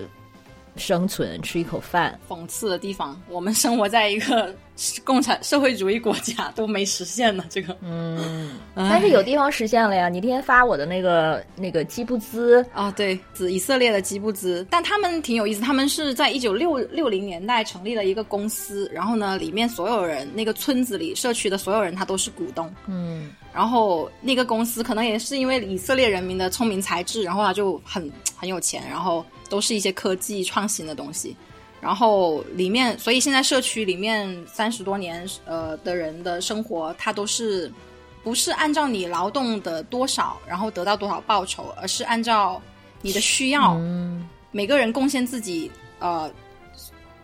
[0.75, 2.19] 生存吃一口饭。
[2.27, 4.53] 讽刺的地方，我们生活在一个
[5.03, 7.45] 共产社会主义国家都没实现呢。
[7.49, 10.09] 这个，嗯，但是有地方实现了呀。
[10.09, 13.19] 你那天发我的那个那个基布兹，啊，对，
[13.49, 31.35] 以色列的基布兹，但他们挺有意思，他们是在一九六六零年代成立了一个公司，然后呢，里面所有人，那个村子里社区的所有人，他都是股东，嗯然后那个公司可能也是因为以色列人民的聪明才智，然后他就很很有钱，然后都是一些科技创新的东西。
[31.81, 37.71] 然后里面，所以现在社区里面三十多年呃的人的生活，它都是
[38.23, 42.61] 不是按照你劳动的多少，然后得到多少报酬，而是按照
[43.01, 46.31] 你的需要，嗯每个人贡献自己呃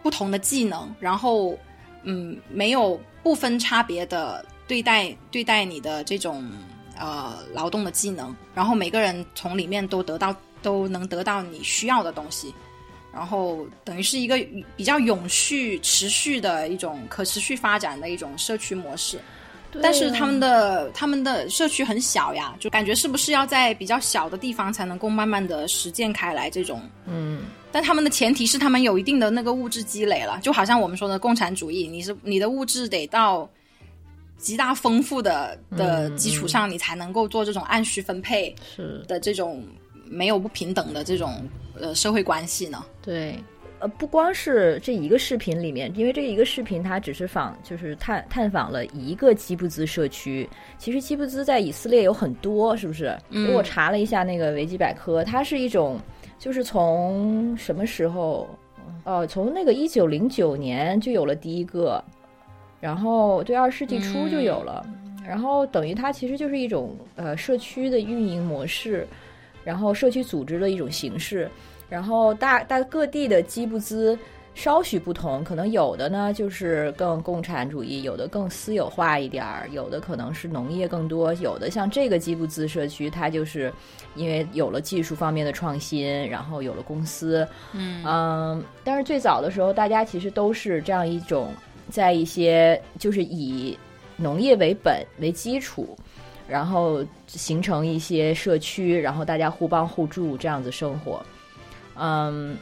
[0.01, 1.55] 不同的技能，然后
[2.01, 6.49] 嗯没有不分差别的对待对待你的这种
[6.97, 12.53] 呃劳动的技能，然后每个人从里面都得到都能得到你需要的东西，
[13.13, 14.37] 然后等于是一个
[14.75, 19.19] 比较永续、持续的一种可持续发展的一种社区模式。
[19.69, 26.81] 对但是他们的他们的社区很小呀，就感觉是不是要在比较小的地方才能够慢慢的实践开来这种。
[27.05, 27.43] 嗯。
[27.69, 33.47] 但他们的前提是他们有一定的那个物质积累了，就好像我们说的共产主义，你是你的物质得到
[34.37, 39.03] 极大丰富的的基础上，你才能够做这种按需分配是。
[39.05, 39.63] 的这种
[40.09, 41.41] 没有不平等的这种
[41.79, 42.83] 呃社会关系呢。
[43.01, 43.35] 对。
[43.79, 50.49] 呃，不光是这一个视频里面，因为这一个视频它只是访，就是探探访了一个基布兹社区。
[50.79, 53.15] 其实基布兹在以色列有很多，是不是？
[53.53, 55.99] 我查了一下那个维基百科，它是一种，
[56.39, 58.49] 就是从什么时候？
[59.03, 62.03] 哦，从那个一九零九年就有了第一个，
[62.81, 64.83] 然后对二十世纪初就有了，
[65.23, 69.07] 然后等于它其实就是一种呃社区的运营模式，
[69.67, 71.49] 然后社区组织的一种形式。
[71.89, 74.17] 然后大大各地的基布兹
[74.53, 83.71] 稍许不同，可能有的呢就是更共产主义，有的更私有化一点儿，有的可能是农业更多，有的像这个基布兹社区，它就是
[84.15, 91.53] 因为有了技术方面的创新，然后有了公司，嗯但是最早的时候，大家其实都是这样一种
[91.89, 93.77] 在一些就是以
[94.17, 95.97] 农业为本为基础。
[96.47, 101.21] 然后形成一些社区，然后大家互帮互助这样子生活。
[101.95, 102.55] 嗯，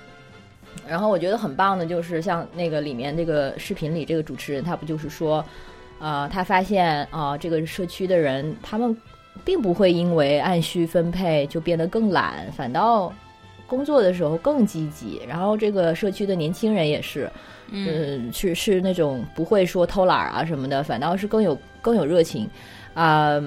[0.87, 5.43] 然后我觉得很棒的就是像那个里面这个视频里这个主持人，他不就是说，
[5.99, 8.95] 呃，他发现啊、这个社区的人他们
[9.43, 13.13] 并不会因为按需分配就变得更懒，反倒
[13.67, 15.21] 工作的时候更积极。
[15.27, 17.29] 然后这个社区的年轻人也是，
[17.71, 22.49] 嗯，是是那种不会说偷懒啊什么的，反倒是更有更有热情
[22.93, 23.41] 啊、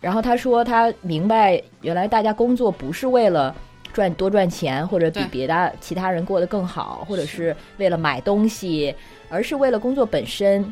[0.00, 3.54] 然后他说他明白，原来大家工作不是为了。
[3.94, 8.94] 赚多赚钱，或者比别的其他人过得更好，或者是为了买东西，
[9.30, 10.70] 而是为了工作本身。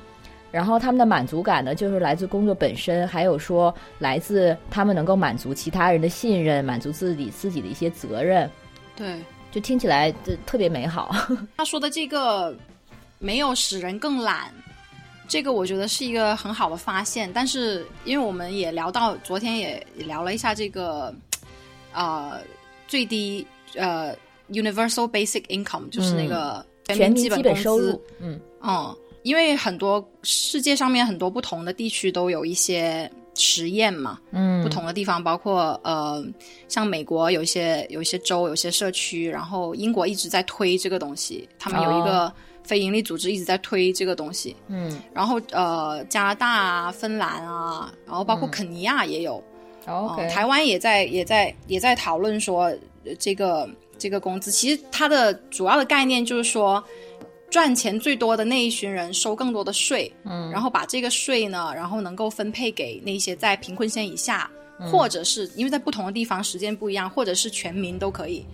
[0.53, 8.51] 然后他们的满足感呢，就是来自工作本身，还有说来自他们能够满足其他人的信任，满足自己自己的一些责任，
[8.95, 9.19] 对，
[9.51, 11.17] 就听起来这特别美好。
[11.57, 12.55] 他说的这个
[13.19, 14.53] 没有使人更懒，
[15.27, 17.31] 这个我觉得是一个很好的发现。
[17.33, 21.15] 但是因为我们也聊到，昨天也也聊了一下这个，
[21.93, 22.39] 呃，
[22.87, 24.15] 最低呃
[24.51, 36.25] universal basic income，就是那个全民基基本工资本收入，嗯嗯，因为很多世界上面很多不同的地区都有一些实验嘛，嗯不同的地方，包括呃，
[36.69, 42.33] 像美国有一些有一些州、有一些社区，然后英国一直在推这个东西，他们有一个
[42.65, 45.01] 非营利组织一直在推这个东西，嗯。
[45.13, 49.43] 然后呃，加拿大啊、芬兰啊，然后包括肯尼亚也有，
[49.87, 52.65] 嗯，OK，呃台湾也在也在也在讨论说
[53.05, 56.83] 呃这个这个工资，其实它的主要的概念就是说，
[57.51, 64.51] 赚钱最多的那一群人收更多的税，嗯，然后把这个税呢，然后能够分配给那些在贫困线以下，
[64.91, 68.45] 或者是因为在不同的地方时间不一样，或者是全民都可以，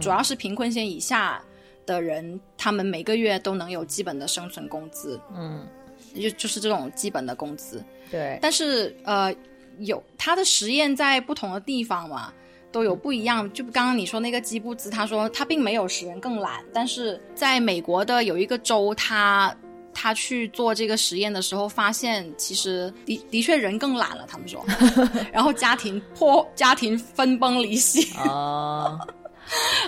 [0.00, 1.42] 主要是贫困线以下
[1.86, 5.66] 的人，他们每个月都能有基本的生存工资，嗯，
[6.14, 7.82] 就就是这种基本的工资。
[8.10, 9.34] 对，但是呃，
[9.78, 12.32] 有他的实验在不同的地方嘛，
[12.72, 13.50] 都有不一样。
[13.52, 19.54] 就刚刚你说那个基布兹，他说他并没有使人更懒，但是在美国的有一个州，他
[19.92, 24.24] 他去做这个实验的时候，发现其实的的确人更懒了。
[24.28, 24.64] 他们说，
[25.32, 28.12] 然后家庭破 家庭分崩离析。
[28.18, 28.98] 哦，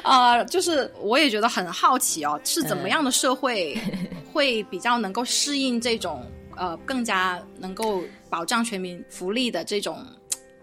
[0.03, 3.77] 啊， 就是我也觉得很好奇哦，是怎么样的社会
[4.33, 6.25] 会比较能够适应这种
[6.57, 10.05] 呃更加能够保障全民福利的这种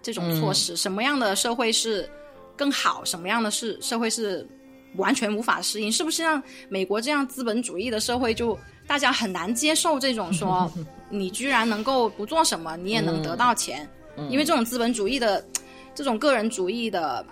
[0.02, 0.76] 这种措施？
[0.76, 2.10] 什么样的社会是
[2.56, 3.04] 更好？
[3.06, 4.47] 什么样的是社会是
[4.95, 5.91] 完全无法适应？
[5.91, 8.58] 是不是像美国这样资本主义的社会就？
[8.88, 10.68] 大家很难接受这种说，
[11.12, 13.88] 你居然能够不做什么，你也能得到钱，
[14.32, 15.45] 因为这种资本主义的、
[15.93, 17.24] 这种个人主义的，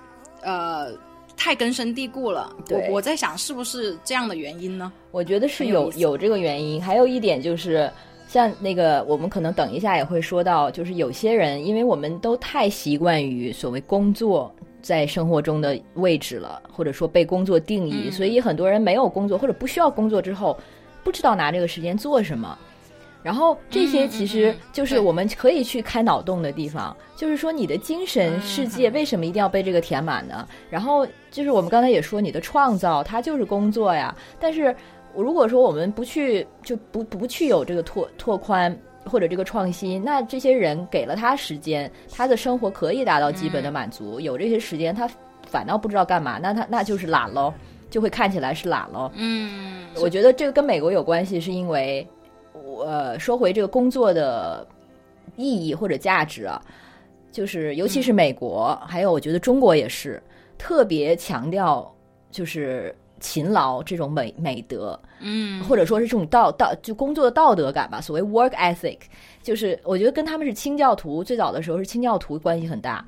[0.44, 0.92] 呃，
[1.38, 2.54] 太根深蒂固了。
[2.58, 4.92] 我对我在想，是不是这样的原因呢？
[5.12, 7.90] 我觉得是有有有这个原因，还有一点就是，
[8.28, 20.58] 像那个我们可能等一下也会说到，就是有些人，因为我们都太习惯于所谓工作在生活中的位置了，或者说被工作定义，嗯所以很多人没有工作或者不需要工作之后，
[21.04, 22.58] 不知道拿这个时间做什么。
[23.28, 30.48] 然后这些其实就是我们可以去开脑洞的地方，就是说你的精神世嗯界为什么一定要被这个填满呢？
[30.70, 34.16] 然后就是我们刚才也说，你的创造它就是工作呀。
[34.40, 34.74] 但是
[35.14, 38.74] 如果说我们不去就不不去有这个拓拓宽
[39.04, 45.06] 或者这个创新，那这些人给了他时间，他的生活可以达到基本的满足，有这些时间他
[45.46, 47.54] 反倒不知道干嘛，那他那就是懒喽，
[47.90, 49.12] 就会看起来是懒喽。
[49.16, 52.17] 嗯，我觉得这个跟美国有关系，是因为我、
[52.80, 54.68] 呃、说回这个工作的
[55.36, 56.62] 意义或者价值啊，
[57.32, 60.22] 就是尤其是美国，还有我觉得中国也是
[60.58, 61.94] 特别强调
[62.32, 69.00] 就是勤劳这种美美德，嗯，或者说是这种道道就工作的道德感吧，所谓 work ethic，
[69.42, 73.06] 就是我觉得跟他们是清教徒，最早的时候是清教徒关系很大。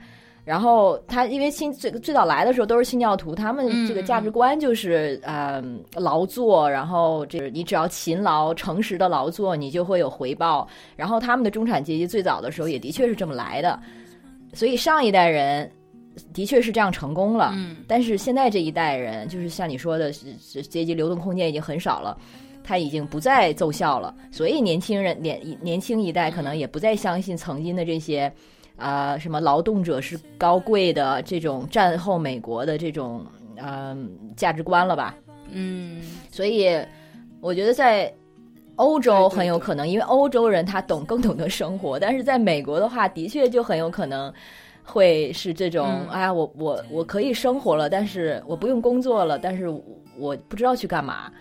[0.49, 10.67] 然后他因为新最最早来的时候都是新教徒，他们这个价值观就是呃劳作，然后这个你只要勤劳、诚实的劳作，你就会有回报。
[10.95, 13.79] 然后他们的中产阶级最早的时候也的确是这么来的，
[14.51, 15.71] 所以上一代人
[16.33, 17.51] 的确是这样成功了。
[17.53, 22.17] 嗯但是现在这一代人，就是像你说的，是是阶级流动空间已经很少了。
[22.63, 28.31] 他已经不再奏效了，所以年轻人年年轻一代可能也不再相信曾经的这些，
[28.79, 33.25] 啊、什么劳动者是高贵的这种战后美国的这种
[33.57, 33.95] 呃
[34.35, 35.15] 价值观了吧？
[35.51, 36.01] 嗯，
[36.31, 36.69] 所以
[37.41, 38.11] 我觉得在
[38.75, 44.33] 欧洲很有可能，因为欧洲人他懂更懂得生活，但是在美国的话，的确就很有可能
[44.83, 49.67] 会是这种，嗯哎呀，我我我可以生活了，但是我不用工作了，但是
[50.17, 51.31] 我不知道去干嘛。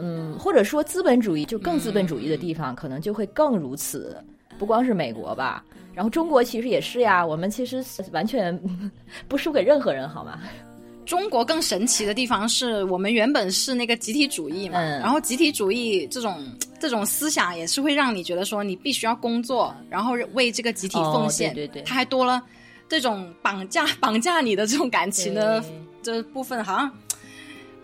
[0.00, 4.16] 嗯，或者说资本主义就更资本主义的地方，可能就会更如此。
[4.58, 5.64] 不光是美国吧，
[5.98, 7.26] 然后中国其实也是呀。
[7.26, 8.56] 我们其实完全
[9.26, 10.38] 不输给任何人，好吗？
[11.04, 16.40] 中国更神奇的地方是我们原本是那个集体主义嘛，嗯然后集体主义这种
[16.78, 22.40] 这种思想也是会让你觉得说你必须要工作，然后为这个集体奉献，哦对对对它还多了
[22.88, 25.64] 这种绑架绑架你的这种感情的
[26.00, 26.88] 这部分，好像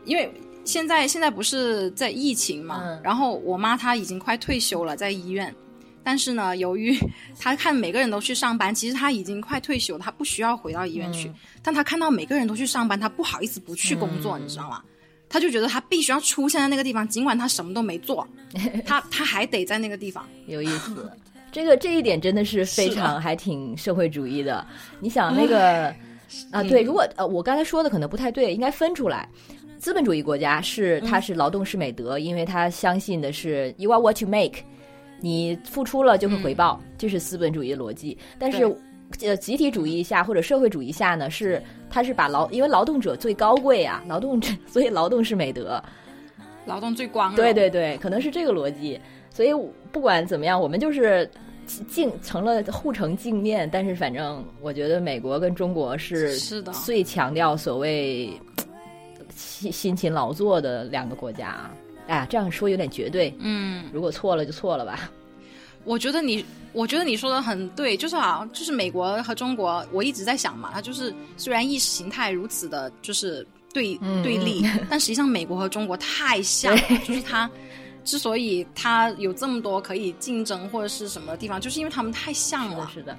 [0.04, 0.32] 因为
[0.64, 5.52] 现在现在不是在疫情嘛，嗯然后我妈她已经快退休了，在医院。
[6.04, 6.96] 但是呢，由于
[7.40, 11.28] 他看每个人都去上班，其实他已经快退休，他不需要回到医院去。
[11.28, 11.34] 嗯
[11.66, 14.82] 但他看到每个人都去上班，他不好意思不去工作，嗯你知道吗？
[15.30, 18.28] 他就觉得他必须要出现在那个地方，尽管他什么都没做，
[18.84, 20.28] 他他还得在那个地方。
[20.46, 21.10] 有意思。
[21.50, 24.66] 这个这一点真的是非 是常还挺社会主义的。
[25.00, 25.86] 你想那个
[26.50, 29.26] 啊，对，如果呃我刚才说的可能不太对，应该分出来。
[29.78, 34.58] 资本主义国家是它是劳动是美德，因为它相信的是 you are what you make，
[35.24, 38.14] 你付出了就会回报，这是资本主义的逻辑。
[38.38, 38.70] 但是
[39.22, 45.82] 呃，集体主义下或者社会主义下呢，是它是把劳因为劳动者最高贵啊， 劳动者所以劳动是美德。
[46.66, 47.36] 劳动最光荣。
[47.36, 49.00] 对对对，可能是这个逻辑。
[49.30, 49.48] 所以
[49.90, 51.26] 不管怎么样，我们就是
[51.88, 53.66] 镜成了互成镜面。
[53.72, 58.30] 但是反正我觉得美国跟中国是是的最强调所谓
[59.34, 61.70] 辛辛勤劳作的两个国家
[62.06, 62.08] 啊。
[62.08, 63.34] 哎呀，这样说有点绝对。
[63.38, 65.10] 嗯，如果错了就错了吧。
[65.84, 66.42] 我觉得你，
[66.72, 77.50] 我觉得你说的很对，就是好像就是美国和中国，我一直在想嘛，它就是虽然意识形态如此的，就是对、嗯对立， 但实际上美国和中国太像了，就是它
[78.02, 82.88] 之所以它有这么多可以竞争或者是什么地方，就是因为他们太像了。
[82.94, 83.18] 是的，是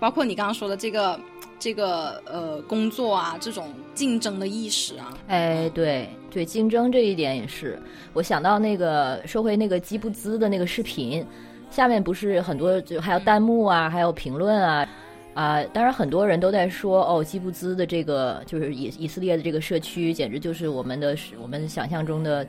[0.00, 1.20] 包括你刚刚说的这个
[1.58, 7.78] 这个呃工作啊，这种竞争的意识啊，哎，对对，竞争这一点也是。
[8.14, 11.24] 我想到那个说回那个基布兹的那个视频，
[11.70, 14.88] 下面不是很多就还有弹幕啊，还有评论啊。
[15.32, 22.46] 啊、当然很多人都在说，哦，基布兹的这个就是以以色列的这个社区，简直就是我们的我们想象中的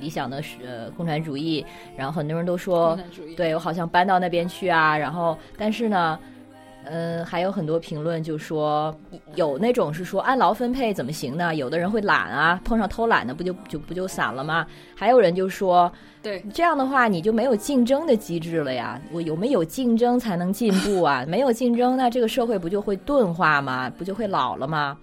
[0.00, 1.64] 理想的呃共产主义。
[1.96, 2.98] 然后很多人都说。
[3.36, 6.18] 对我好像搬到那边去啊，然后但是呢，
[6.84, 8.94] 嗯，还有很多评论就说
[9.34, 11.54] 有那种是说按劳分配怎么行呢？
[11.54, 14.66] 有的人会懒啊，碰上偷懒的不就就不就散了吗？
[14.94, 15.90] 还有人就说
[16.22, 21.24] 对，这样的话你就没有竞争的机制了呀，我有没有竞争才能进步啊？
[21.26, 23.90] 没有竞争，那这个社会不就会钝化吗？
[23.96, 24.96] 不就会老了吗？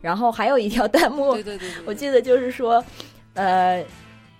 [0.00, 2.82] 然后还有一条弹幕， 对对对对我记得就是说，
[3.34, 3.84] 呃。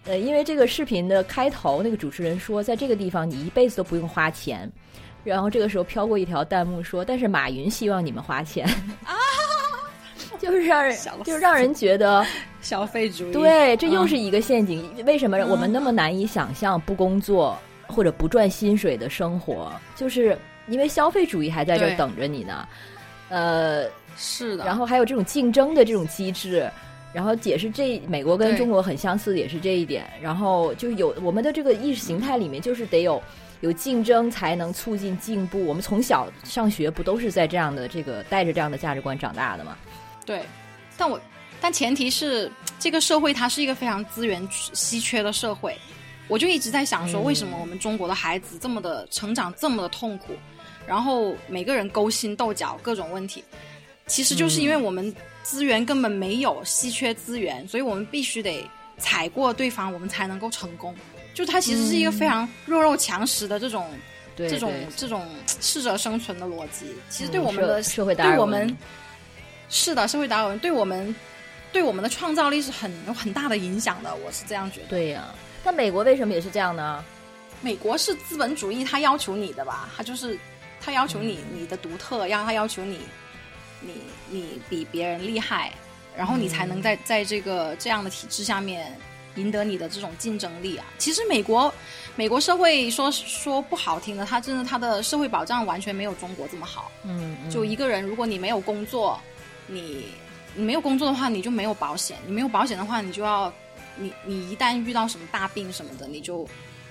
[0.08, 4.70] 呃，因为这个视频的开头，那个主持人说，在这个地方你一辈子都不用花钱，
[5.26, 8.64] 然后这个时候飘过一条弹幕说，但是马云希望你们花钱
[9.04, 9.14] 啊，
[10.38, 12.24] 就是让人就是让人觉得，
[12.60, 13.32] 消费主义。
[13.32, 14.88] 对，这又嗯是一个陷阱。
[15.04, 17.58] 为什么我们那么难以想象不工作
[17.88, 19.72] 或者不赚薪水的生活？
[19.96, 22.68] 就是因为消费主义还在这儿等着你呢。
[23.28, 24.64] 呃，是的。
[24.64, 26.70] 然后还有这种竞争的这种机制，
[27.12, 30.08] 然后解释这美国跟中国很相似的也是这一点。
[30.22, 33.20] 然后就有我们的这个意识形态里面，就是得有
[33.60, 35.64] 有竞争才能促进进步。
[35.64, 39.76] 我们从小上学不都是在这样的这个带着这样的价值观长大的吗？
[40.24, 40.42] 对，
[40.96, 41.20] 但我
[41.60, 45.76] 但前提是这个社会它是一个非常资源稀缺的社会，
[46.28, 50.34] 我就一直在想说，嗯为什么我们中国的孩子这么的成长这么的痛苦，
[50.86, 53.42] 然后每个人勾心斗角各种问题，
[54.06, 60.94] 其实就是因为我们资源根本没有稀缺资源，所以我们必须得踩过对方，我们才能够成功。
[61.36, 63.86] 就它其实是一个非常弱肉强食的这种、
[64.34, 65.28] 对，这种这种
[65.60, 68.76] 适者生存的逻辑，其实对嗯我们的、社社会达尔文对我们
[69.68, 71.14] 是的，社会达尔文对我们
[71.72, 74.86] 对我们的创造力是很有很大的影响的，我是这样觉得。
[74.86, 75.26] 对呀、
[75.62, 77.04] 那美国为什么也是这样呢？
[77.60, 79.90] 美国是资本主义，它要求你的吧？
[79.94, 80.38] 它就是
[80.80, 83.00] 它要求嗯你你的独特，让它要求你
[83.82, 83.92] 你
[84.30, 85.74] 你比别人厉害，
[86.16, 88.96] 然后你才能在在这个这样的体制下面
[89.36, 90.84] 赢得你的这种竞争力啊。
[90.98, 91.72] 其实美国
[92.14, 96.90] 美国社会说说不好听的，它真的它的社会保障完全没有中国这么好。
[97.04, 99.20] 嗯，嗯就一个人，如果你没有工作，
[99.66, 100.06] 你
[100.54, 102.16] 你没有工作的话，你就没有保险。
[102.26, 103.52] 你没有保险的话，你就要
[103.96, 106.48] 你你一旦遇到什么大病什么的，你就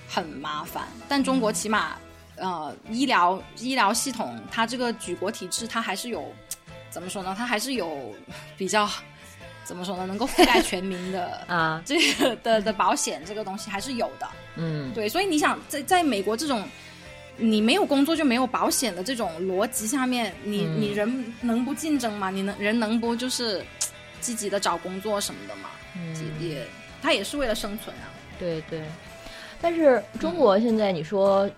[0.08, 0.86] 很麻烦。
[1.08, 1.96] 但中国起码
[2.36, 6.32] 呃医疗医疗系统，它这个举国体制，它还是有
[6.90, 7.34] 怎么说呢？
[7.36, 8.14] 它还是有
[8.56, 8.88] 比较
[9.66, 10.06] 怎么说呢？
[10.06, 14.26] 能够覆盖全民的 啊，这个的的保险这个东西还是有的。
[14.56, 16.62] 嗯对，所以你想在在美国这种
[17.36, 22.30] 你没有工作就没有保险的这种逻辑下面，你、嗯你人能不竞争吗？
[22.30, 23.62] 你能人能不就是
[24.22, 25.68] 积极的找工作什么的吗？
[25.96, 26.66] 嗯也
[27.02, 28.08] 他也是为了生存啊。
[28.38, 28.82] 对对，
[29.60, 31.48] 但是中国现在你说，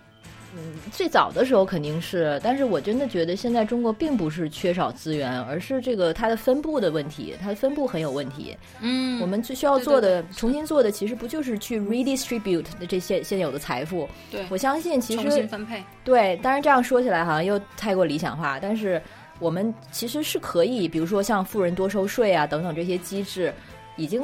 [0.55, 8.57] 嗯，最早的时候肯定是，但是我真的觉得现在中国并不是缺少资源，而是这个它的分布的问题，它的分布很有问题。
[8.80, 14.09] 嗯我们最需要做的、重新做的，其实不就是去 redistribute 的这些现有的财富？
[14.30, 19.01] 对我相信其重实新分配，对，当然这样说起来好像又太过理想化，但是
[19.38, 23.53] 我们其实是可以，比如说像富人多收税啊等等这些机制，
[23.96, 24.22] 已经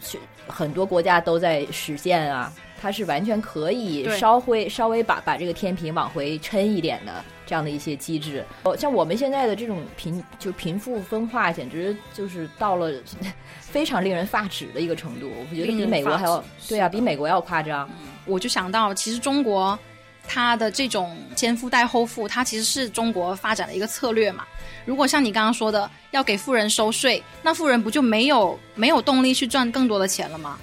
[0.00, 2.52] 是很多国家都在实践啊，
[2.84, 8.44] 它是完全可以稍微稍微把把这个天平往回抻一点的这样的一些机制。
[8.64, 12.92] 哦，像我们现在的这种贫就贫富分化，简直就是到了
[13.58, 15.30] 非常令人发指的一个程度。
[15.50, 17.88] 我觉得比美国还要对啊，比美国要夸张。
[18.26, 19.78] 我就想到，其实中国
[20.28, 24.44] 它的这种先富带后富，它其实是中国发展的一个策略嘛。
[24.84, 30.58] 如果像你刚刚说的，要给富人收税，那富人不就没有没有动力去赚更多的钱了吗？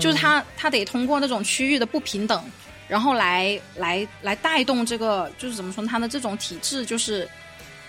[0.00, 2.44] 就是他他得通过那种区域的不平等，
[2.88, 7.28] 然后来来来带动这个，就是怎么说呢，他的这种体制就是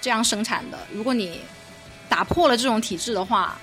[0.02, 0.80] 这样生产的。
[0.92, 1.40] 如果你
[2.08, 3.58] 打破了这种体制的话，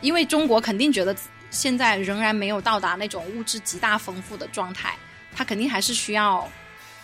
[0.00, 1.16] 因为中国肯定觉得
[1.50, 4.94] 现在仍然没有到达那种物质极大丰富的状态，
[5.34, 6.48] 他肯定还是需要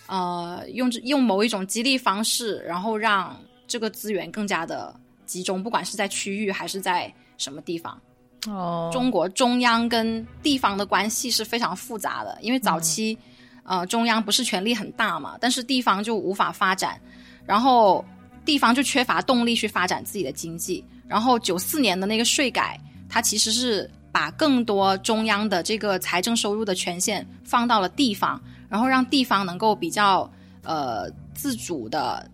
[0.07, 4.95] 呃用用某一种激励方式，然后让这个资源更加的
[5.27, 8.01] 集中，不管是在区域还是在什么地方。
[8.47, 13.19] 哦，中国中央跟地方的关系是非常复杂的，因为早期，
[13.65, 17.01] 呃，中央不是权力很大嘛，但是地方就无法发展，
[17.45, 18.05] 然后
[18.45, 20.85] 地方就缺乏动力去发展自己的经济。
[21.09, 22.79] 然后九四年的那个税改，
[23.09, 30.31] 它其实是把更多中央的这个财政收入的权限放到了地方，然后让地方能够比较
[30.63, 32.29] 呃自主的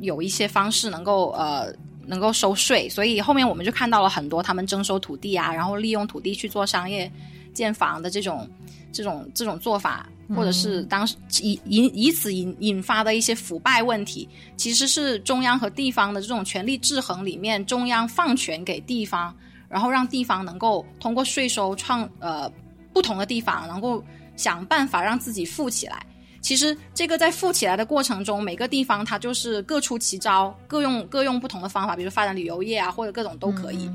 [0.00, 1.72] 有一些方式能够呃
[2.08, 7.10] 能够收税，所以后面我们就看到了很多他们征收土地啊，然后利用土地去做商业
[7.52, 8.48] 建房的这种
[8.90, 19.36] 这种这种做法，或者是当时以引以此引引发的一些腐败问题，其实是中央和地方的这种权力制衡里面，中央放权给地方，
[19.68, 22.50] 然后让地方能够通过税收创呃
[22.94, 24.02] 不同的地方能够
[24.34, 26.06] 想办法让自己富起来。
[26.48, 33.90] 其实这个在富起来的过程中，每个地方它就是各出奇招，各用各用不同的方法，比如发展旅游业啊，或者各种都可以。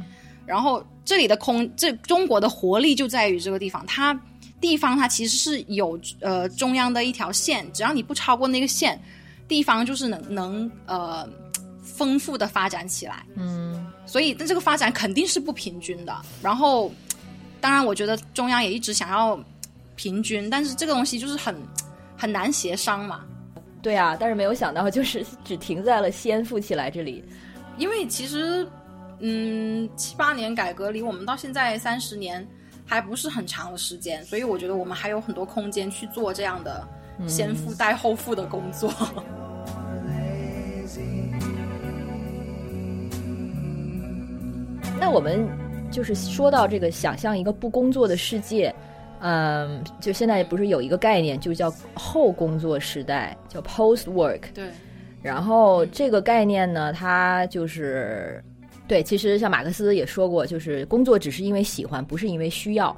[0.45, 4.15] 然后这里的空，这中国的活力就在于这个地方，它
[4.61, 9.01] 地方它其实是有呃中央的一条线，只要你不超过那个线，
[9.47, 11.27] 地方就是能能呃
[11.81, 13.25] 丰富的发展起来。
[13.33, 16.15] 嗯所以但这个发展肯定是不平均的。
[16.39, 16.91] 然后，
[17.59, 19.43] 当然我觉得中央也一直想要
[19.95, 21.55] 平均，但是这个东西就是很
[22.17, 23.21] 很难协商嘛。
[23.81, 27.23] 对啊，但是没有想到，就是只停在了先富起来这里。
[27.77, 28.67] 因为其实，
[29.19, 32.47] 嗯，七八年改革离我们到现在三十年
[32.85, 36.87] 还不是很长的时间，所以我觉得我们还有很多空间去做这样的
[37.27, 38.93] 先富带后富的工作。
[44.99, 45.45] 那我们
[45.91, 48.73] 就是说到这个想象一个不工作的世界，
[49.25, 54.41] 嗯，就现在不是有一个概念，就叫后工作时代，叫 post work。
[54.53, 54.65] 对，
[55.21, 58.43] 然后这个概念呢，它就是
[58.85, 62.95] 对，其实像马克思也说过，就是工作只是因为喜欢，不是因为需要。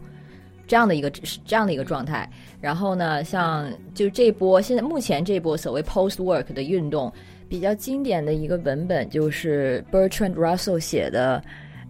[0.68, 2.28] 这样的一个是这样的一个状态，
[2.60, 7.14] 然后呢，像就这波现在目前这波所谓 post work 的运动，
[7.48, 11.40] 比较经典的一个文本就是 Bertrand Russell 写的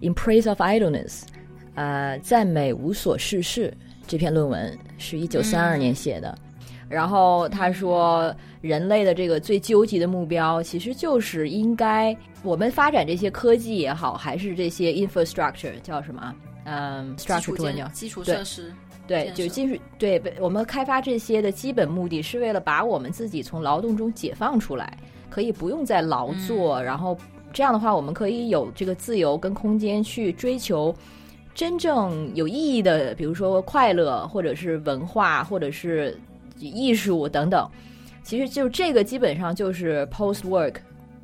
[0.05, 1.21] 《In Praise of Idleness》，
[1.75, 3.73] 呃，赞美无所事事
[4.07, 6.37] 这篇论文是一九三二年写的。
[6.87, 16.35] 然后他说，人类的这个最究极的目标，其实就是应该我们发展这些科技也好，还是这些 infrastructure 叫什么？
[16.65, 18.71] 嗯基础，structure 中文叫基础设施，
[19.07, 24.95] 对，就技术对我们开发这些的基本目的是为了把我们自己从劳动中解放出来，
[25.29, 27.17] 可以不用再劳作，然后
[27.51, 30.95] 这样的话，我们可以有这个自由跟空间去追求
[31.55, 36.15] 真正有意义的，比如说快乐，或者是文化，或者是
[36.59, 37.67] 艺术等等。
[38.23, 40.75] 其实就这个基本上就是 post work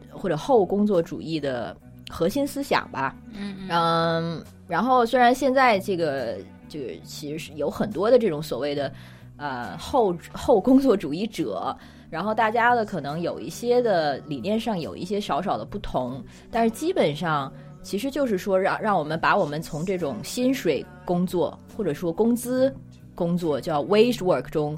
[0.10, 1.76] 或者后工作主义的
[2.10, 3.16] 核心思想吧。
[3.34, 6.38] 嗯嗯嗯，然后虽然现在这个
[6.70, 8.92] 这个其实是有很多的这种所谓的
[9.38, 11.76] 呃后后工作主义者，
[12.10, 17.52] 然后大家的可能有一些的理念上有一些少少的不同，但是基本上
[17.84, 22.74] 其实就是说让让我们把我们从这种薪水工作或者说工资
[23.16, 24.78] 工作叫 wage work 中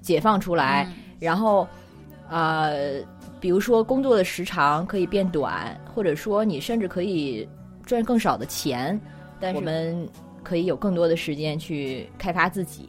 [0.00, 0.88] 解放出来，
[1.20, 1.66] 然后
[2.28, 3.00] 呃，
[3.40, 7.48] 比如说工作的时长可以变短，或者说你甚至可以
[7.84, 9.00] 赚更少的钱，
[9.40, 10.08] 但是我们
[10.42, 12.88] 可以有更多的时间去开发自己。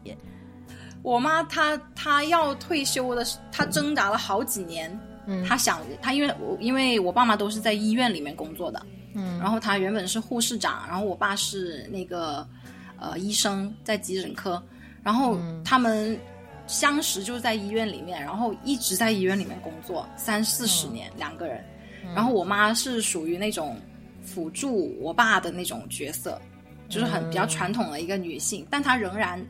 [1.01, 4.99] 我妈她她要退休的，她挣扎了好几年。
[5.25, 8.81] 嗯她想她因为我因为我爸妈都是在医院里面工作的，
[9.13, 9.39] 嗯。
[9.39, 12.47] 然后她原本是护士长，然后我爸是那个
[12.99, 14.61] 呃医生，在急诊科，
[15.01, 16.19] 然后他们
[16.67, 21.63] 相识就是在医院里面，然后一直在医院里面工作三四十年，两个人。
[22.13, 23.79] 然后我妈是属于那种
[24.21, 26.39] 辅助我爸的那种角色，
[26.89, 29.41] 就是很比较传统的一个女性，但她仍然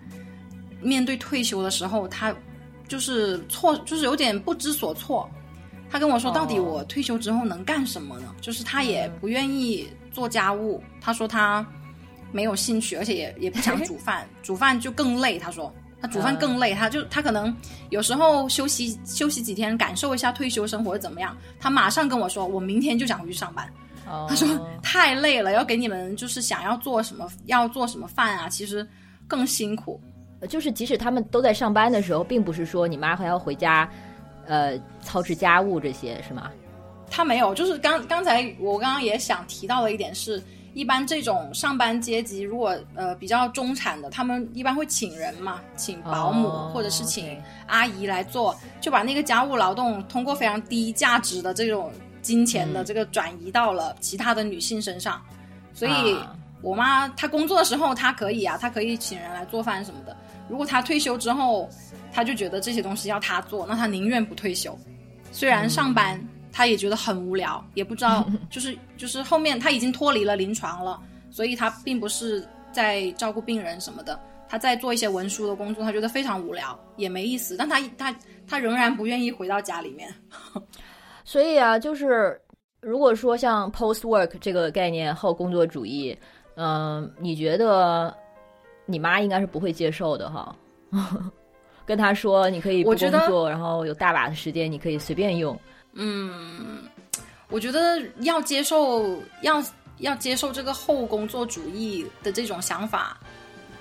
[0.79, 2.33] 面对退休的时候，她
[2.87, 5.27] 就是错，就是有点不知所措。
[5.93, 8.33] 她跟我说，哦到底我退休之后能干什么呢？
[8.41, 11.63] 就是他也不愿意做家务，他说他
[12.31, 15.37] 没有兴趣，而且也也不想煮饭， 煮饭就更累。
[15.37, 15.71] 他说。
[16.01, 17.55] 他煮饭更累，他就他可能
[17.89, 21.37] 有时候休息休息几天，感受一下退休生活怎么样。
[21.61, 23.65] 他马上跟我说，我明天就想回去上班。
[24.05, 24.45] 哦他说
[24.81, 28.85] 太累了，要给你们就是想要做什么，要做什么饭啊，其实
[29.29, 29.97] 更辛苦。
[30.49, 33.89] 就是即使他们都在上班的时候，并不是说你妈还要回家，
[34.47, 36.51] 呃，操持家务这些是吗？
[37.09, 40.41] 他没有，就是刚刚才我刚刚也想提到的一点是，
[40.73, 51.91] 一般这种上班阶级，如果呃比较中产的，他们一般会请人嘛，请保姆、哦或者是请阿姨来做，就把那个家务劳动通过非常低价值的这种
[52.21, 55.21] 金钱的嗯这个转移到了其他的女性身上，
[55.73, 56.13] 所以。
[56.15, 60.15] 啊我妈她工作的时候，她可以啊，她可以请人来做饭什么的。
[60.47, 61.69] 如果她退休之后，
[62.13, 64.77] 她就觉得这些东西要他做，那他宁愿不退休。
[65.31, 71.01] 虽然上班，他也觉得很无聊，也不知道， 就是就是后面他已经脱离了临床了，
[71.31, 77.57] 所以他并不是在照顾病人什么的，他在做一些文书的工作，他觉得非常无聊，也没意思。
[77.57, 78.15] 但他他
[78.47, 80.13] 他仍然不愿意回到家里面。
[81.25, 82.39] 所以啊，就是
[82.79, 86.15] 如果说像 post work 这个概念后工作主义，
[86.57, 88.15] 嗯、你觉得
[88.85, 90.55] 你妈应该是不会接受的哈？
[91.85, 95.59] 跟他说你可以不工作，然后有大把的时间你可以随便用。
[95.93, 96.83] 嗯
[97.49, 99.63] 我觉得要接受，要
[99.99, 103.19] 要接受这个后工作主义的这种想法，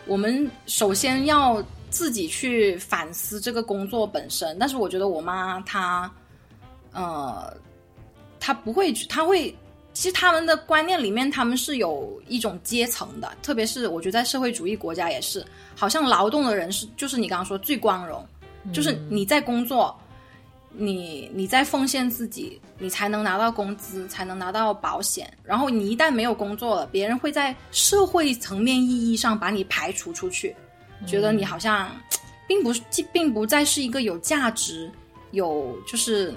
[0.07, 4.59] 我们首先要自己去反思这个工作本身。
[4.59, 6.11] 但是我觉得我妈她，
[6.93, 7.57] 呃，
[8.39, 9.55] 她不会，她会。
[9.93, 15.45] 其实他们的观念里面，他们是有一种阶层的，特别是我觉得在社会主义国家也是，
[15.77, 18.27] 好像劳动的人是，就是你刚刚说最光荣，
[18.73, 19.95] 就是你在工作，
[20.71, 25.31] 你你在奉献自己，你才能拿到工资，才能拿到保险。
[25.45, 30.57] 然后你一旦没有工作了，别人会在社会层面意义上把你排除出去，
[31.07, 31.91] 觉得你好像
[32.49, 32.81] 并不是，
[33.13, 34.91] 并不再是一个有价值、
[35.33, 36.33] 有就是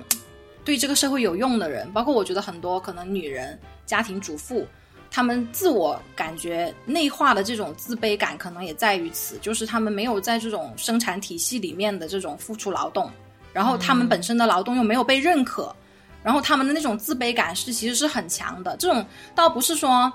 [0.65, 1.89] 对这个社会有用的人。
[1.93, 4.67] 包括我觉得很多可能女人、家庭主妇。
[5.11, 13.09] 她们自我感觉内化的这种自卑感，可能也在于此，就是她们没有在这种生产体系里面的这种付出劳动，
[13.53, 15.73] 然后她们本身的劳动又没有被认可，
[16.21, 18.75] 然后她们的那种自卑感是其实是很强的。
[18.75, 20.11] 这种倒不是说，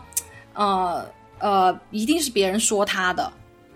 [0.53, 1.07] 呃
[1.39, 3.33] 呃，一定是别人说她的，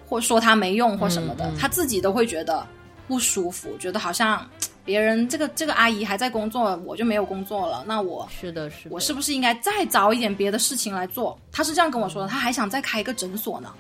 [0.07, 2.67] 或说她没用或什么的，嗯嗯他自己都会觉得
[3.09, 4.47] 不舒服，觉得好像
[4.85, 11.39] 别人这个这个阿姨还在工作，我就没有工作了，那我是的，是的，我是不是应该再找一点别的事情来做？
[11.51, 13.73] 他是这样跟我说的，他还想再开一个诊所呢。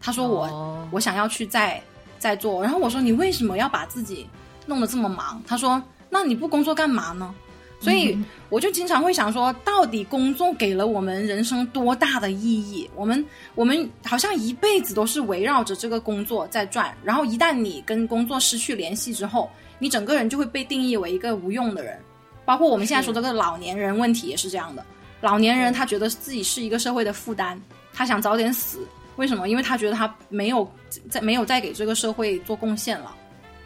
[0.00, 1.80] 他说我、哦我想要去再
[2.18, 4.26] 再做，然后我说你为什么要把自己
[4.64, 5.42] 弄得这么忙？
[5.46, 7.34] 他说那你不工作干嘛呢？
[7.80, 8.18] 所以
[8.48, 12.90] 我就经常会想说，到底工作给了我们人生多大的意义？
[12.96, 13.24] 我们
[13.54, 21.98] 我们好像一辈子都是围绕着这个工作在转，然后一旦你跟工作失去联系之后，你整个人就会被定义为一个无用的人。
[22.44, 24.84] 包括我们现在说这个老年人问题也是这样的，
[25.20, 27.58] 老年人他觉得自己是一个社会的负担，
[27.92, 28.86] 他想早点死。
[29.16, 29.48] 为什么？
[29.48, 30.70] 因为他觉得他没有
[31.10, 33.14] 在没有再给这个社会做贡献了。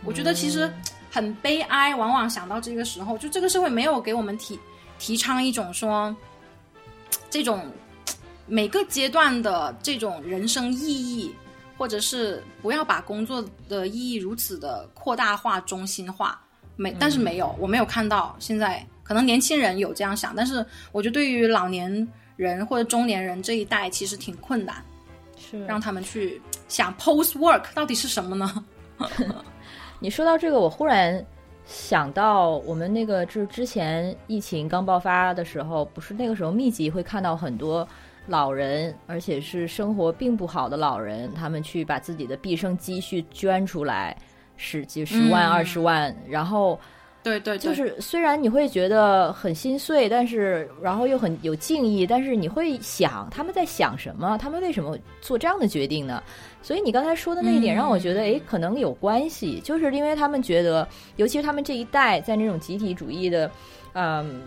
[0.02, 0.68] 我觉得其实
[1.10, 4.58] 很悲哀，往往想到这个时候，就这个社会没有给我们提
[4.98, 6.16] 提倡一种说，
[7.30, 7.70] 这种
[8.46, 11.32] 每个阶段的这种人生意义，
[11.76, 16.40] 或者是不要把工作的意义如此的扩大化、中心化。
[16.76, 18.34] 没，但是没有，我没有看到。
[18.38, 24.82] 现在可能年轻人有这样想，但是我觉得对于老年人或者中年人这一代，其实挺困难，
[25.36, 28.64] 是让他们去想 post work 到底是什么呢？
[30.00, 31.24] 你说到这个，我忽然
[31.66, 37.86] 想到，我们那个就是之前疫情刚爆发的时候，不是那个时候密集会看到很多
[38.26, 44.16] 老人，而且是生活并不好的老人，他们去把自己的毕生积蓄捐出来，
[44.56, 46.78] 十几十万、嗯二十万，然后
[47.22, 54.38] 对对对，就是虽然你会觉得很心碎，但是然后又很有敬意，但是你会想他们在想什么？
[54.38, 56.22] 他们为什么做这样的决定呢？
[56.62, 63.50] 所以你刚才说的那一点嗯让我觉得，诶，可能有关系，就是因为他们觉得，尤其是他们这一代在那种集体主义的，
[63.94, 64.42] 嗯。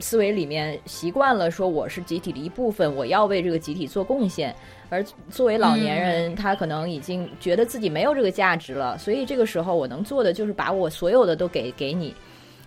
[0.00, 4.54] 思维里面习惯了说我是集体的一部分，我要为这个集体做贡献。
[4.88, 12.12] 而作为老年人，他可能已经觉得自己没有这个价值了，所以这个时候我能做的就是把我所有的都给给你。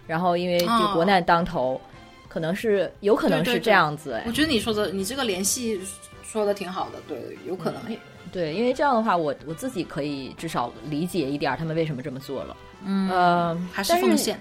[0.08, 0.60] 然后因为
[0.94, 1.80] 国难当头，
[2.30, 4.14] 可能是有可能是这样子。
[4.14, 5.80] 哎我觉得你说的，你这个联系
[6.24, 7.82] 说的挺好的，对，有可能。
[8.32, 12.58] 对，因为这样的话，我我自己可以至少理解一点他们为什么这么做了。
[12.86, 14.40] 嗯，呃，还是奉献。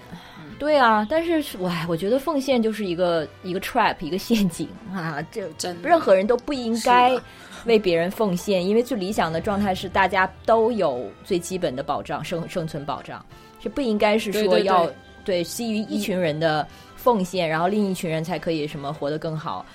[0.63, 5.21] 对啊，但是我我觉得奉献就是一个一个 trap，一个陷阱啊！
[5.29, 7.19] 这真任何人都不应该
[7.65, 13.23] 为别人奉献，因为最理想的状态是大家都有最基本的保障，生生存保障，
[13.61, 14.89] 是不应该是说要
[15.25, 19.65] 对基于一群人的奉献，然后另一群人才可以什么活得更好。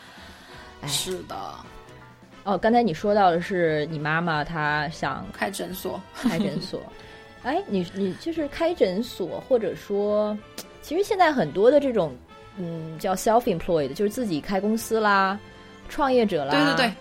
[0.80, 1.36] 哎是的，
[2.45, 6.01] 哦，刚才你说到的是你妈妈她想开诊所。
[6.14, 6.80] 开诊所。
[7.45, 10.36] 哎，你你就是开诊所，或者说，
[10.89, 12.16] 其实现在很多的这种，
[12.57, 15.39] 嗯，叫 self-employed，就是自己开公司啦，
[15.86, 16.93] 创业者啦，对对对，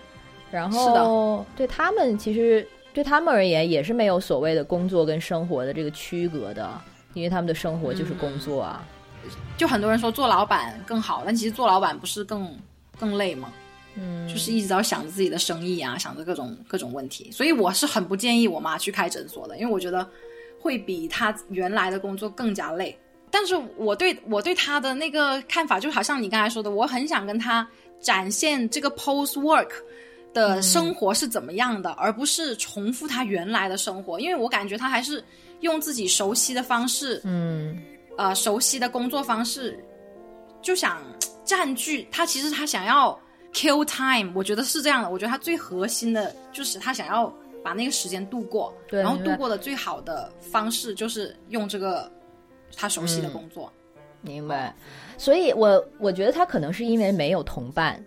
[0.50, 6.78] 然是后对他们其实对他们而言也是没有所谓的工作跟生活的这个区隔的，
[7.14, 8.86] 因为他们的生活就是工作啊。
[9.56, 12.54] 就很多人说做老板更好，但其实做老板不是更
[12.98, 13.50] 更累吗？
[13.94, 20.06] 嗯，就是一直要想着自己的生意啊，想着各种各种问题，所以我是很不建议我妈去开诊所的，因为我觉得
[20.60, 22.94] 会比她原来的工作更加累。
[23.30, 27.66] 但是我对我对他的那个看法，就好像你刚才说的，我很想跟他
[28.00, 29.70] 展现这个 post work
[30.34, 35.22] 的生活是怎么样的，而不是重复他原来的生活，因为我感觉他还是
[35.60, 37.76] 用自己熟悉的方式，嗯
[38.16, 39.82] 呃，熟悉的工作方式，
[40.60, 41.02] 就想
[41.44, 42.26] 占据他。
[42.26, 43.18] 其实他想要
[43.52, 45.10] kill time，我觉得是这样的。
[45.10, 47.32] 我觉得他最核心的就是他想要
[47.64, 52.10] 把那个时间度过，然后度过的最好的方式就是用这个
[52.76, 53.72] 他熟悉的工作。
[54.20, 54.74] 明白。
[55.16, 58.02] 所以我我觉得他可能是因为没有同伴。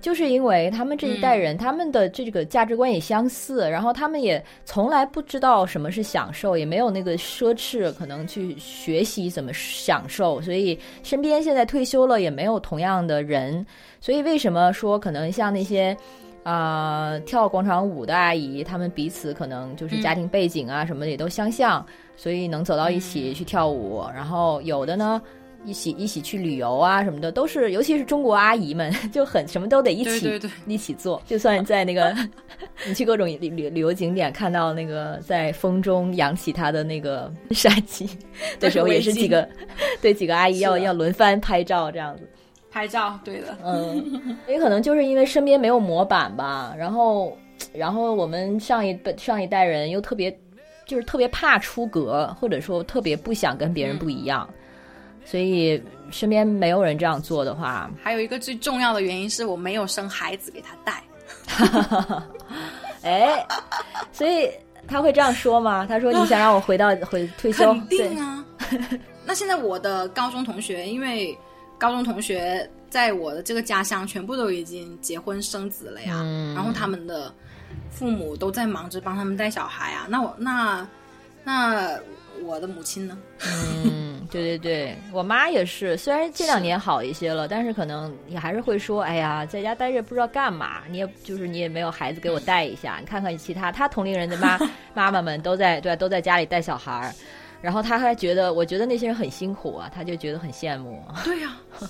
[0.00, 13.66] 就是因为他们这一代人，他们的这个价值观也相似，然后他们也从来不知道什么是享受，也没有那个奢侈，可能去学习怎么享受，所以身边现在退休了也没有同样的人，
[14.00, 15.96] 所以为什么说可能像那些
[16.42, 21.84] 啊、跳广场舞的阿姨，她们彼此可能就是家庭背景啊什么的也都相像，
[22.16, 25.20] 所以能走到一起去跳舞，然后有的呢。
[25.64, 31.20] 一起一起去旅游啊什么的，都是尤其是中国阿姨们 就很什么都得一起对对对一起做。
[31.26, 32.14] 就算在那个
[32.86, 38.08] 你去各种旅旅旅游景点看到那个在风中扬起她的那个纱巾
[38.60, 39.46] 的时候，也是几个
[40.00, 42.22] 对几个阿姨要要轮番拍照这样子。
[42.78, 47.36] 拍照，对的，嗯， 也可能就是因为身边没有模板吧，然后，
[47.72, 50.30] 然后我们上一辈上一代人又特别，
[50.86, 54.48] 就是特别怕出格，或者说特别不想跟别人不一样，
[55.24, 61.02] 所以身边没有人这样做的话，还有一个最重要的原因是我没有生孩子给他带。
[63.02, 63.44] 哎，
[64.12, 64.48] 所以
[64.86, 65.84] 他会这样说吗？
[65.90, 67.72] 他说你想让我回到回退休？
[67.74, 68.44] 肯定啊。
[69.24, 71.36] 那现在我的高中同学，因为
[71.78, 77.32] 高中同学在我的这个家乡全部都已经结婚生子了呀，嗯然后他们的
[77.90, 80.06] 父母都在忙着帮他们带小孩啊。
[80.08, 80.86] 那我那
[81.44, 81.98] 那
[82.44, 83.18] 我的母亲呢？
[83.84, 94.58] 嗯，对对对，我妈也是，虽然这两年好一些了，但是可能你还是会说，哎呀，在家待着不知道干嘛，你也就是你也没有孩子给我带一下，你看看其他他同龄人的妈
[94.94, 97.12] 妈妈们都在对都在家里带小孩儿，
[97.60, 101.56] 然后他还觉得，我觉得那些人很辛苦啊，他就觉得很羡慕，对呀、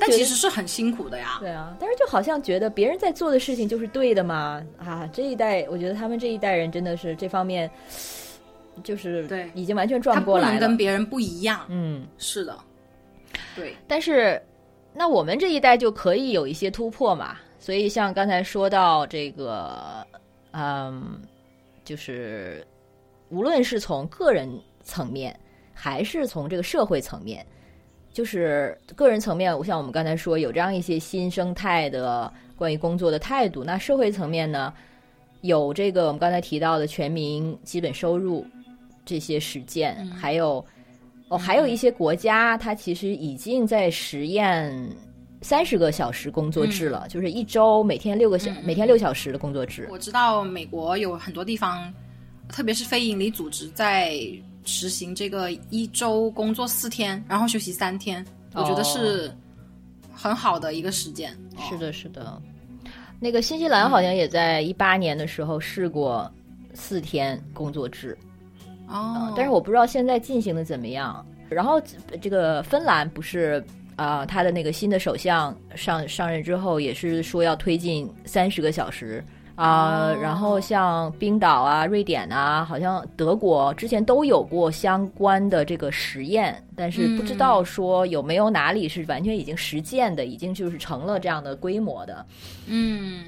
[0.00, 1.38] 但其实是很辛苦的呀。
[1.40, 7.70] 对啊，但是就好像觉得别人在做的事情就是对的嘛啊，这一代我觉得他们这一代人真的是这方面
[8.82, 11.64] 就是对已经完全转不过来了，跟别人不一样。
[11.68, 12.06] 嗯。
[12.18, 12.56] 是的，
[13.56, 14.40] 对，但是
[14.92, 17.36] 那我们这一代就可以有一些突破嘛。
[17.60, 20.06] 所以像刚才说到这个，
[20.52, 21.20] 嗯，
[21.84, 22.64] 就是
[23.30, 24.48] 无论是从个人
[24.82, 25.38] 层面，
[25.74, 27.44] 还是从这个社会层面，
[28.12, 34.72] 就是个人层面，像我们刚才说有这样一些新生态的关于工作的态度，那社会层面呢，
[35.42, 38.46] 有这个我们刚才提到的全民基本收入
[39.04, 40.64] 这些实践，还有
[41.28, 44.74] 哦，还有一些国家，它其实已经在实验
[45.42, 49.86] 三十个小时工作制了，就是一周每天六个小、每天六小时的工作制。
[49.90, 51.92] 我知道美国有很多地方，
[52.48, 54.20] 特别是非营利组织在
[54.64, 58.24] 实行这个一周工作四天，然后休息三天，
[58.54, 59.30] 我觉得是
[60.12, 61.32] 很好的一个时间。
[61.56, 62.40] 哦是的，是的。
[63.20, 66.30] 那个新西兰好像也在一八年的时候试过
[66.72, 68.16] 四天工作制，
[68.86, 71.26] 哦，但是我不知道现在进行的怎么样。
[71.48, 71.80] 然后
[72.20, 73.64] 这个芬兰不是
[73.96, 79.24] 啊、呃他的那个新的首相上上任之后，也是说要推进三十个小时
[79.58, 92.24] 啊、哦然后像冰岛啊、瑞典啊，好像德国之前都有过相关的这个实验，但是不知道说有没有哪里是完全已经实践的，已经就是成了这样的规模的。
[92.66, 93.24] 嗯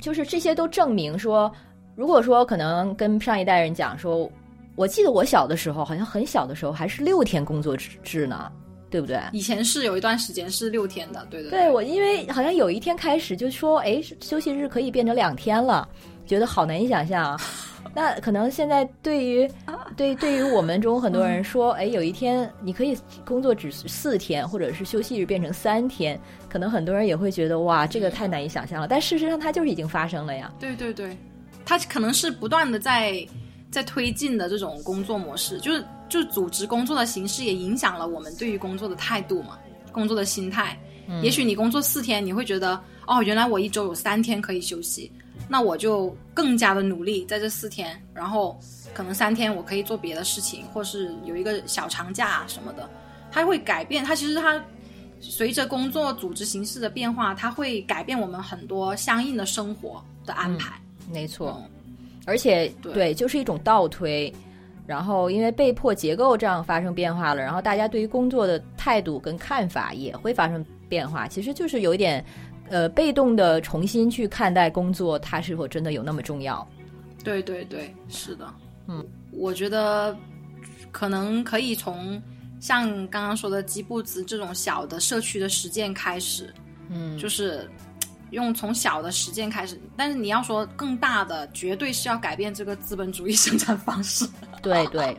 [0.00, 1.52] 就是这些都证明说，
[1.94, 4.30] 如果说可能跟上一代人讲说，
[4.76, 8.50] 我记得我小的时候，好像很小的时候还是六天工作制制呢，
[8.90, 9.20] 对不对？
[9.32, 15.88] 以前是有一段时间是六天的，对对对我，因为好像有一天开始就说，哎，休息日可以变成两天了，
[16.26, 17.40] 觉得好难以想象啊。
[17.94, 19.50] 那可能现在对于
[19.96, 28.86] 对对于我们中很多人说，哎，有一天你可以工作只四天，或者是休息日变成三天，可能很多人也会觉得哇，这个太难以想象了。
[28.86, 30.52] 但事实上，它就是已经发生了呀。
[30.60, 31.16] 对对对，
[31.64, 33.26] 它可能是不断的在
[33.70, 39.58] 在推进的这种工作模式，就是就组织工作的形式也影响了我们对于工作的态度嘛，
[39.92, 40.78] 工作的心态。
[41.22, 45.10] 也许你工作四天，你会觉得哦，原来我一周有三天可以休息，
[45.48, 48.58] 那我就更加的努力在这四天，然后
[48.92, 52.90] 可能三天我可以做别的事情，或是有一个小长假啊什么的，
[53.30, 54.04] 它会改变。
[54.04, 54.60] 它其实它
[55.20, 60.74] 随着工作组织形式的变化，它会改变我们很多相应的生活的安排。
[61.08, 61.70] 没错，嗯
[62.26, 64.32] 而且对就是一种倒推。
[64.86, 71.26] 然后，因为被迫结构这样发生变化了，然后大家对于工作的态度跟看法也会发生变化。
[71.26, 72.24] 其实就是有一点，
[72.68, 76.66] 呃，被动的重新去看待工作，它是否真的有那么重要？
[77.24, 78.46] 对对对，是的，
[78.86, 80.16] 嗯，我觉得
[80.92, 82.22] 可能可以从
[82.60, 86.54] 像刚刚说的吉布兹这种小的社区的实践开始，
[86.88, 87.68] 嗯，就是
[88.30, 89.80] 用从小的实践开始。
[89.96, 94.26] 但是你要说更大的，绝对是要改变这个资本主义生产方式。
[94.62, 95.16] 对对。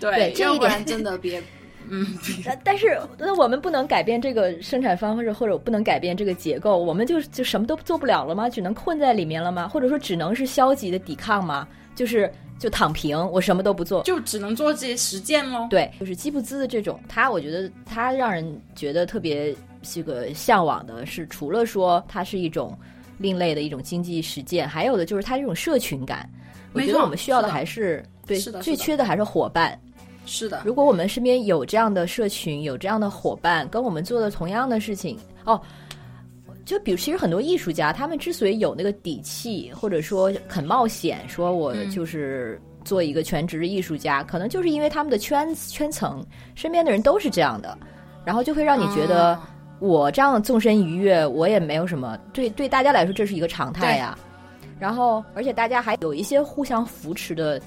[0.00, 1.42] 对， 对这一点要不然真的别，
[1.88, 2.06] 嗯，
[2.44, 8.48] 但但是，那我们不能改变这个生产方式，或者不能改变这个结构，我们就就什么都做不了了吗？
[8.48, 9.68] 只能困在里面了吗？
[9.68, 11.66] 或者说，只能是消极的抵抗吗？
[11.94, 14.02] 就是就躺平，我什么都不做。
[14.02, 15.66] 就只能做这些实践喽。
[15.70, 19.54] 对，就是基布兹的这种，他我觉得他让人觉得特别
[19.84, 22.76] 这个向往的是，除了说它是一种
[23.18, 26.28] 另类的一种经济实践，还有的就是它这种社群感。
[26.72, 29.78] 我觉得我们需要的还是对是的最缺的还是伙伴。
[30.26, 35.60] 是的，如果我们身边有这样的社群，有这样的伙伴，跟我们做的同样的事情，哦，
[36.64, 46.24] 就比如其实很多艺术家，他们之所以有那个底气，或者说肯冒险，说我嗯就是做一个全职艺术家，可能就是因为他们的圈圈层
[46.54, 47.78] 身边的人都是这样的，
[48.24, 54.18] 然后就会让你觉得啊我这样纵身一跃，我也没有什么，对对大家来说这是一个常态呀。
[54.78, 57.60] 然后，而且大家还有一些互相扶持的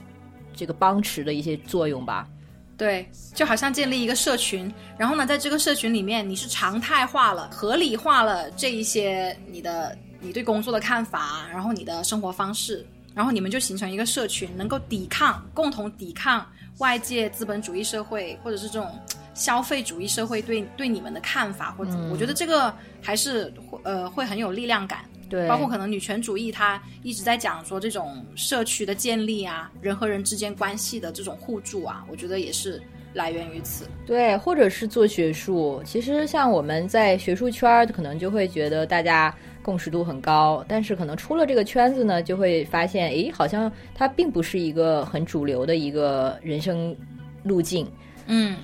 [0.53, 2.27] 这个帮持的一些作用吧。
[2.75, 12.85] 对，就好像建立一个社群，然后呢，在这个社群里面，你是常态化了、合理化了这一些你的你对工作的看法，然后你的生活方式，
[13.15, 16.45] 然后你们就形成一个社群，能够抵抗、共同抵抗
[16.77, 18.91] 外界资本主义社会或者是这种
[19.37, 25.05] 消费主义社会对对你们的看法，或者、嗯我觉得这个还是会呃会很有力量感。
[25.29, 32.81] 对，包括可能女权主义，它一直在讲说这种社区的建立啊，人和人之间关系的这种互助啊，我觉得也是
[33.13, 33.85] 来源于此。
[34.05, 35.81] 对，或者是做学术。
[35.85, 46.95] 其实像我们在学术圈，可能就会觉得大家共识度很高，但是可能出了这个圈子呢，就会发现，诶，好像它并不是一个很主流的一个人生
[47.43, 47.85] 路径。
[48.27, 48.57] 嗯，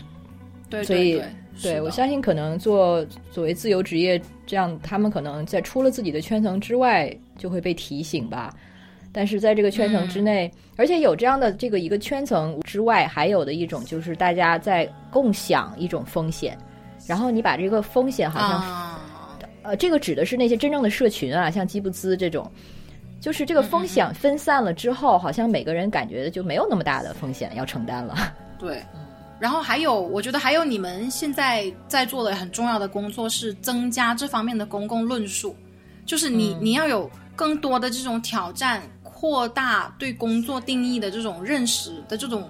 [0.73, 1.21] 对所以
[1.61, 8.53] 对我相信，可能做作为自由职业这样，他们可能在出了自己的圈层之外，就会被提醒吧。
[9.11, 16.57] 但是在这个圈层之内，而且有这样的这个一个圈层之外，还有的一种就是大家在共享一种风险，
[17.05, 18.99] 然后你把这个风险好像啊，
[19.61, 22.51] 呃，这个指的是那些真正的社群啊，像基布兹这种，
[23.21, 28.15] 就是这个风险分散了之后，好像每个人感觉就没有那么大的风险要承担了。
[28.57, 28.81] 对。
[29.43, 35.53] 然后还有，我觉得还有你们现在在做的很重要的工作是增加这方面的公共论述，
[36.05, 42.49] 就是你、你要有更多的这种挑战，扩大对工作定义的这种认识的这种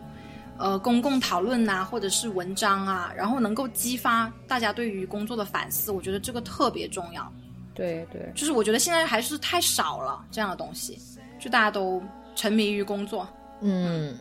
[0.60, 7.28] 呃公共讨论呐、或者是文章啊，然后能够激发大家对于工作的反思，我觉得这个特别重要。
[7.74, 11.00] 对对，就是我觉得现在还是太少了这样的东西，
[11.39, 12.00] 就大家都
[12.36, 13.28] 沉迷于工作。
[13.62, 14.16] 嗯。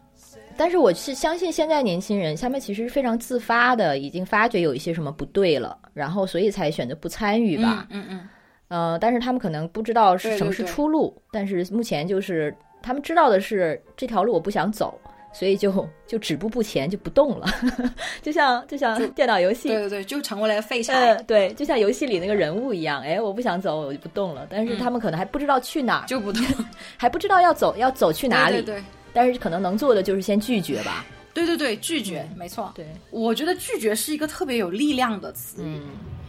[0.56, 7.86] 但是我是相信现在年轻人，他们其实是非常自发的，已经发觉有一些什么不对了，然后所以才选择不参与吧。
[7.90, 8.28] 嗯嗯
[8.68, 14.98] 呃，但是他们可能不知道是什么是对出路，但是目前就是他们知道的是这条路我不想走，
[15.30, 15.70] 所以就
[16.08, 17.46] 就止步不前就不动了，
[18.22, 24.46] 就像就像电脑游嗯，戏，对对对，就成为了废柴，呃，对，就像游戏里那个人物一样，哎，我不想走，我就不动了。
[24.48, 26.42] 但是他们可能还不知道去哪儿，就不动。
[26.96, 28.82] 还不知道要走要走去哪里，对
[29.12, 31.04] 但是可能能做的就是先拒绝吧。
[31.34, 32.70] 对对对，拒绝，没错。
[32.74, 35.82] 对，我觉得拒绝是一个特别有力量的词语，嗯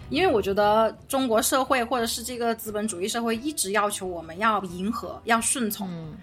[0.10, 6.14] 因为我觉得中国社会或者是这个资本主义社会一直要求我们要迎合、要顺从，嗯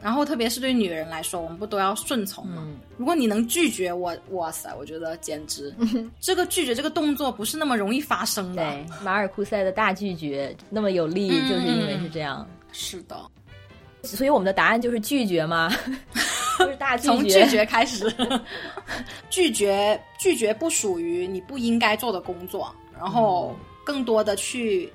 [0.00, 2.62] 然后特别是对女人来说，我们不都要顺从吗？
[2.64, 5.74] 嗯如果你能拒绝我，哇塞，我觉得简直，
[6.20, 8.62] 这个拒绝这个动作不是那么容易发生的。
[8.62, 12.48] 对，马尔库塞的大拒绝那么有力，嗯就是因为是这样。
[12.72, 13.16] 是的，
[14.02, 15.70] 所以我们的答案就是拒绝吗？
[16.58, 17.22] 就是大拒从。
[17.24, 18.12] 拒绝开始，
[19.30, 24.92] 拒绝拒绝不属于你不应该做的工作，然后更多的去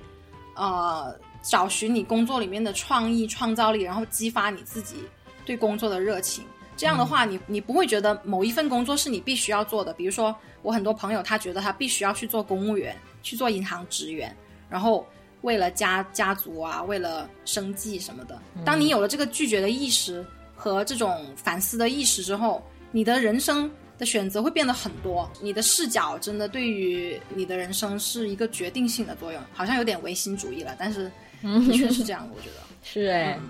[0.55, 4.97] 呃找寻你工作里面的创意、创造力，然后激发你自己
[5.45, 6.43] 对工作的热情。
[6.75, 9.91] 这样的话，你你不会觉得某一份工作是你必须要做的。
[9.93, 14.35] 比如说，我很多朋友他觉得他必须要去做公务员，去做银行职员，
[14.69, 15.05] 然后
[15.47, 18.37] 为了家家族啊，为了生计什么的。
[18.65, 20.23] 当你有了这个拒绝的意识
[20.53, 29.41] 和这种反思的意识之后，你的人生的选择会变得很多，你的视角真的对于你的人生是一个决定性的作用。
[29.53, 31.09] 好像有点唯心主义了，但是
[31.41, 32.61] 的确是这样的，我觉得。
[32.83, 33.49] 是哎，嗯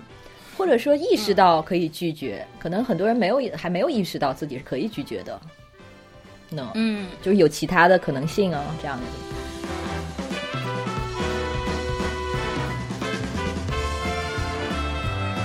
[0.56, 5.40] 或者说意识到可以拒绝，可能很多人没有还没有意识到自己是可以拒绝的。
[6.50, 9.04] no，、嗯，就是有其他的可能性啊，这样子。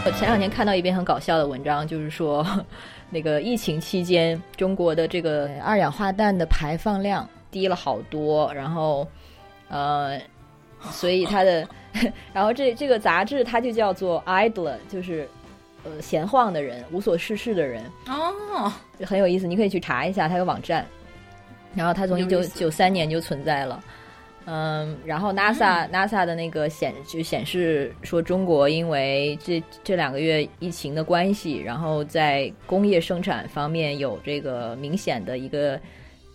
[0.05, 2.45] 我前两天看到一篇很搞笑的文章，就是说，
[3.09, 9.07] 那个疫情期间，中国的这个二氧化氮的排放量低了好多，然后，
[9.69, 10.19] 呃，
[10.91, 11.65] 所以它的，
[12.33, 15.25] 然后这这个杂志它就叫做 idler，就是
[15.85, 18.69] 呃闲晃的人，无所事事的人，哦，
[18.99, 20.85] 就很有意思，你可以去查一下它有网站。
[21.73, 23.81] 然后它从一九九三年就存在了，
[24.45, 35.79] 嗯，然后 NASA、NASA 的那个显就显示说，中国因为这这两个月疫情的关系，然后在工业生产方面有这个明显的一个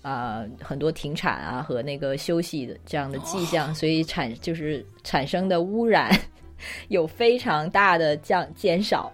[0.01, 6.11] 啊、很多停产啊和那个休息的这样的迹象，所以产就是产生的污染
[6.89, 9.13] 有非常大的降减少。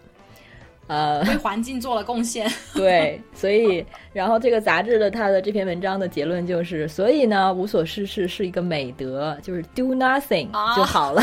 [0.86, 2.50] 呃，为环境做了贡献。
[2.74, 11.22] 对，所以然后这个杂志的它的这篇文章的结论就是，所以呢，无所事事是一个美德，就是 do nothing 啊就好了。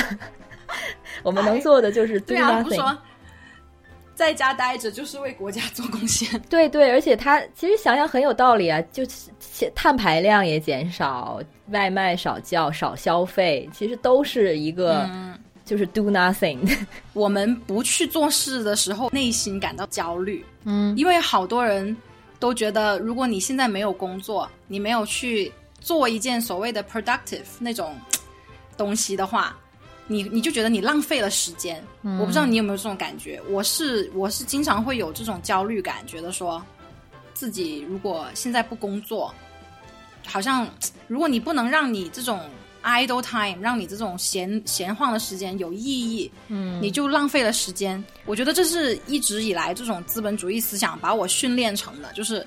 [1.23, 2.75] 我们能做的就是 do nothing。
[2.75, 2.97] 说
[4.13, 6.39] 在家待着就是为国家做贡献。
[6.47, 9.31] 对对，而且他其实想想很有道理啊，就是
[9.73, 15.33] 碳排量也减少，外卖少叫，少消费，其实都是一个、嗯
[15.65, 16.59] 就是 do nothing。
[17.13, 21.95] 我们不去做事的时候，内心感到焦虑，嗯，因为好多人
[22.39, 27.95] 都觉得，如果你现在没有工作，你没有去做一件所谓的 productive 那种
[28.75, 29.57] 东西的话，
[30.07, 31.81] 你你就觉得你浪费了时间。
[32.19, 36.61] 我不知道你有没有这种感觉，我是我是经常会有这种焦虑感，觉得说
[37.33, 39.33] 自己如果现在不工作，
[40.25, 40.67] 好像
[41.07, 42.41] 如果你不能让你这种
[42.83, 48.03] idle time，让你这种闲闲晃的时间有意义，嗯，你就浪费了时间。
[48.25, 52.45] 我觉得这是一直以来这种资本主义思想把我训练成的，就是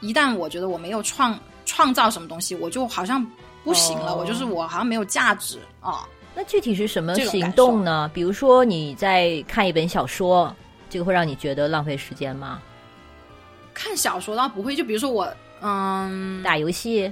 [0.00, 3.24] 一旦我觉得我没有创创造什么东西，我就好像
[3.64, 6.06] 不行了，哦我就是我好像没有价值啊。
[6.34, 8.10] 那具体是什么行动呢？
[8.12, 10.54] 比如说你在看一本小说，
[10.90, 12.60] 这个会让你觉得浪费时间吗？
[13.72, 17.10] 看小说倒不会，就比如说我，嗯，打游戏、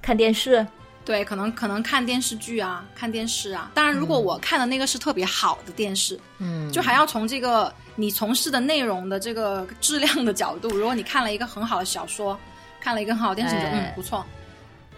[0.00, 0.64] 看电视，
[1.06, 3.70] 对，可能可能看电视剧啊，看电视啊。
[3.72, 12.36] 当然，如果我看的那个是特别好的电视，嗯，就还要从这个你从事的内容的这个质量的角度，如果你看了一个很好的小说，
[12.80, 14.26] 看了一个很好的电视，你觉得哎嗯不错。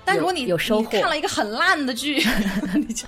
[0.09, 2.23] 但如果你有收获看了一个很烂的剧，
[2.75, 3.07] 你就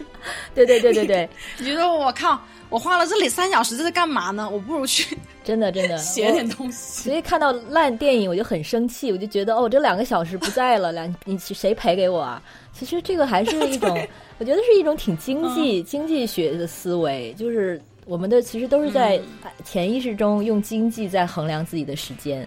[0.54, 1.28] 对对对对对，
[1.58, 4.48] 你觉得我靠，我花了这里三小时这是干嘛呢？
[4.50, 7.02] 我不如去 真的真的写点东西。
[7.02, 12.42] 所以看到烂电影我就很生气，我就觉得哦，这两个小时不在了，两你谁赔给我啊？
[12.74, 13.98] 其实这个还是一种，
[14.38, 19.18] 我觉得是一种挺经济、经济学的思维，就是我们的其实都是在
[19.64, 22.46] 潜意识中用经济在衡量自己的时间。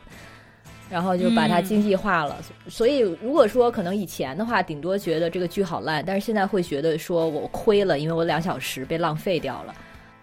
[0.89, 2.37] 然后就把它经济化了，
[2.67, 9.73] 所以如果说可能以前的话，顶多觉得这个剧好烂，但是现在会觉得说我亏了，因为我两小时被浪费掉了。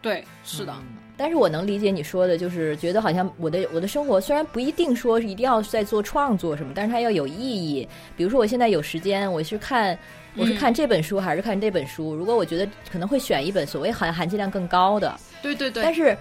[0.00, 0.72] 对，是的，
[1.16, 7.86] 但是我能理解你说的，就是觉得好像我的我的生活虽然不一定说是一定要在做创作什么，但是它要有意义。
[8.16, 9.98] 比如说我现在有时间，我是看
[10.36, 12.14] 我是看这本书还是看这本书？
[12.14, 15.82] 如果我觉得可能会选一本所谓含含金量更高的，对对对。
[15.82, 16.16] 但是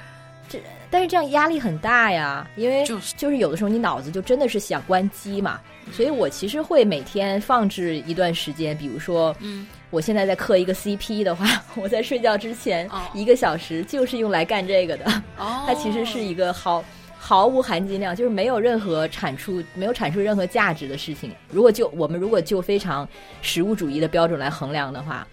[0.49, 0.59] 这
[0.91, 3.13] 但是这样压力很大呀，因为就是。
[3.15, 5.59] 就是有的时候你脑子就真的是想关机嘛，
[5.91, 11.45] 所以我其实会每天放置一段时间，比如说，嗯，我现在在刻一个 CP 的话，
[11.75, 13.01] 我在睡觉之前哦。
[13.13, 15.05] 一个小时就是用来干这个的。
[15.37, 16.83] 哦， 它其实是一个毫
[17.17, 21.31] 毫无含金量，就是没有任何产出、没有产出任何价值的事情。
[21.51, 23.07] 如果就我们如果就非常
[23.41, 25.27] 实物主义的标准来衡量的话，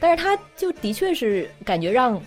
[0.00, 2.20] 但是它就的确是感觉让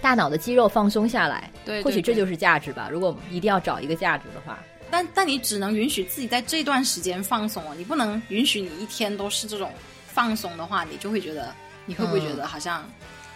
[0.00, 2.88] 大脑的肌肉放松下来，对对对或许这就是价值吧。
[2.90, 4.58] 如果一定要找一个价值的话，
[4.90, 9.70] 但但你只能允许自己在这段时间放松啊，你不能允许你一天都是这种
[10.06, 11.52] 放松的话，你就会觉得
[11.86, 12.88] 你会不会觉得好像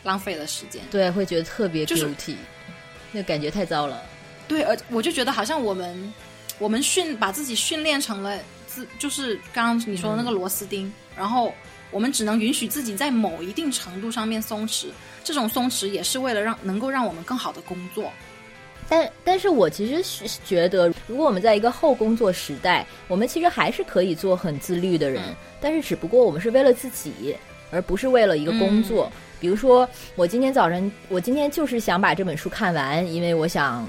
[0.03, 0.83] 浪费了时间？
[0.91, 2.35] 对，会觉得特别就是 guilty，、
[3.13, 4.03] 那感觉太糟了。
[4.49, 6.13] 对，而我就觉得好像我们
[6.59, 11.53] 我们训把自己训练成了自，就是刚刚你说的那个螺丝钉，然后
[11.91, 14.87] 我们只能允许自己在某一定程度上面松弛，
[15.27, 18.13] 这种松弛也是为了让能够让我们更好的工作。
[18.89, 27.37] 但但是我其实是觉得，如果我们在一个后工作时代，我们其实还是可以做很自律的人，嗯但是只不过我们是为了自己，
[27.73, 29.11] 而不是为了一个工作。
[29.13, 33.85] 嗯比如说，我今天早晨，我今天就是想把这本书看完，因为我想。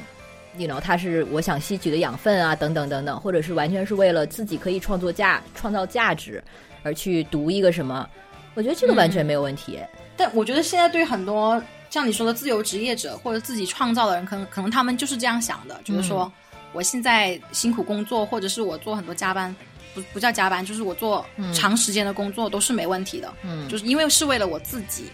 [0.58, 6.44] you know，它是我想吸取的养分啊，等等等等，或者是完全是为了自己可以创作价、创造价值
[6.82, 8.10] 而去读一个什么，
[8.56, 9.78] 我觉得这个完全没有问题。
[10.18, 16.30] 但我觉得现在对很多像你说的自由职业者或者自己创造的人，可能可能他们就是这样想的，就是说、
[16.74, 19.56] 我现在辛苦工作，或者是我做很多加班，
[19.94, 25.06] 不不叫加班，就是我做长时间的工作都是没问题的，嗯就是因为是为了我自己。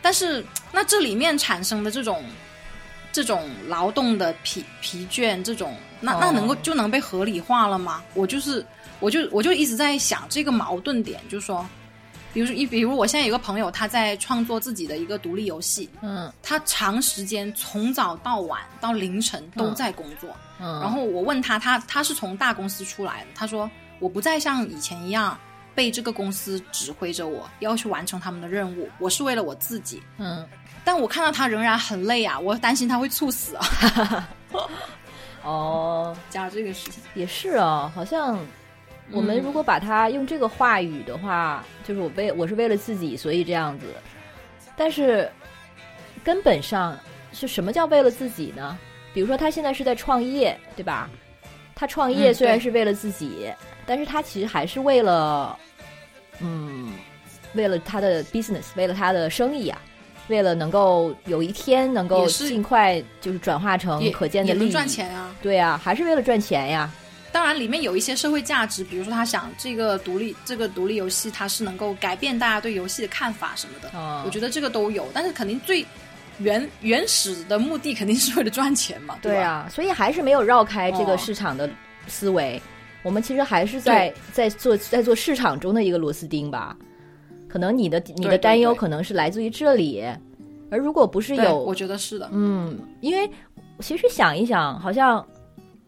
[0.00, 2.24] 但是那这里面产生的这种
[3.12, 8.02] 这种劳动的疲疲倦，这种那那哦能够就能被合理化了吗？
[8.14, 8.64] 我就是
[8.98, 11.64] 我就我就一直在想这个矛盾点，就是说。
[12.32, 20.30] 比如说，一比如我现在有个朋友，他在创作自己的一个独立游戏，嗯他长时间从早到晚到凌晨都在工作。
[20.60, 25.38] 嗯，然后我问他，他他是从大公司出来的，他说我不再像以前一样
[25.74, 30.02] 被这个公司指挥着我，要去完成他们的任务，我是为了我自己。
[30.18, 30.46] 嗯
[30.84, 34.28] 但我看到他仍然很累啊，我担心他会猝死啊。
[35.44, 38.38] 哦， 加这个事情，也是啊，好像
[39.10, 43.86] 我们嗯如果把它用这个话语的话，就是我为我是为了自己，所以这样子。
[44.76, 45.30] 但是
[46.22, 46.98] 根本上
[47.32, 48.78] 是什么叫为了自己呢？
[49.12, 51.08] 比如说他现在是在创业，对吧？
[51.74, 53.50] 他创业嗯虽然是为了自己，
[53.86, 55.58] 但是他其实还是为了，
[56.40, 56.92] 嗯，
[57.54, 59.80] 为了他的 business，为了他的生意啊。
[60.28, 65.34] 为了能够有一天能够尽快就是转化成可见的利益，赚钱啊。
[65.40, 66.92] 对啊，还是为了赚钱呀。
[67.30, 73.90] 当然，里面有一些社会价值，比如说他想这个独立这个独立游戏，它是能够改变大家对游戏的看法什么的。
[73.98, 75.84] 哦我觉得这个都有，但是肯定最
[76.38, 81.68] 原 原始的目的肯定是为了赚钱嘛，对啊，所以还是没有绕开这个哦市场的
[82.06, 82.60] 思维。
[83.02, 86.76] 我们其实还是在在做在做市场中的一个螺丝钉吧。
[87.48, 90.04] 可能你的你的担忧可能是来自于这里，
[90.70, 92.28] 而如果不是，有我觉得是的。
[92.32, 93.30] 嗯，因为
[93.80, 95.24] 其实想一想，好像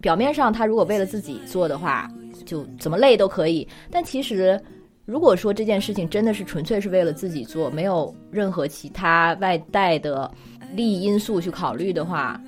[0.01, 2.11] 表面上他如果为了自己做的话，
[2.47, 3.67] 就怎么累都可以。
[3.91, 4.61] 但其实，
[5.05, 10.31] 如果说这件事情真的是纯粹是为了自己做，没有任何其他外带的
[10.75, 12.41] 利益因素去考虑的话，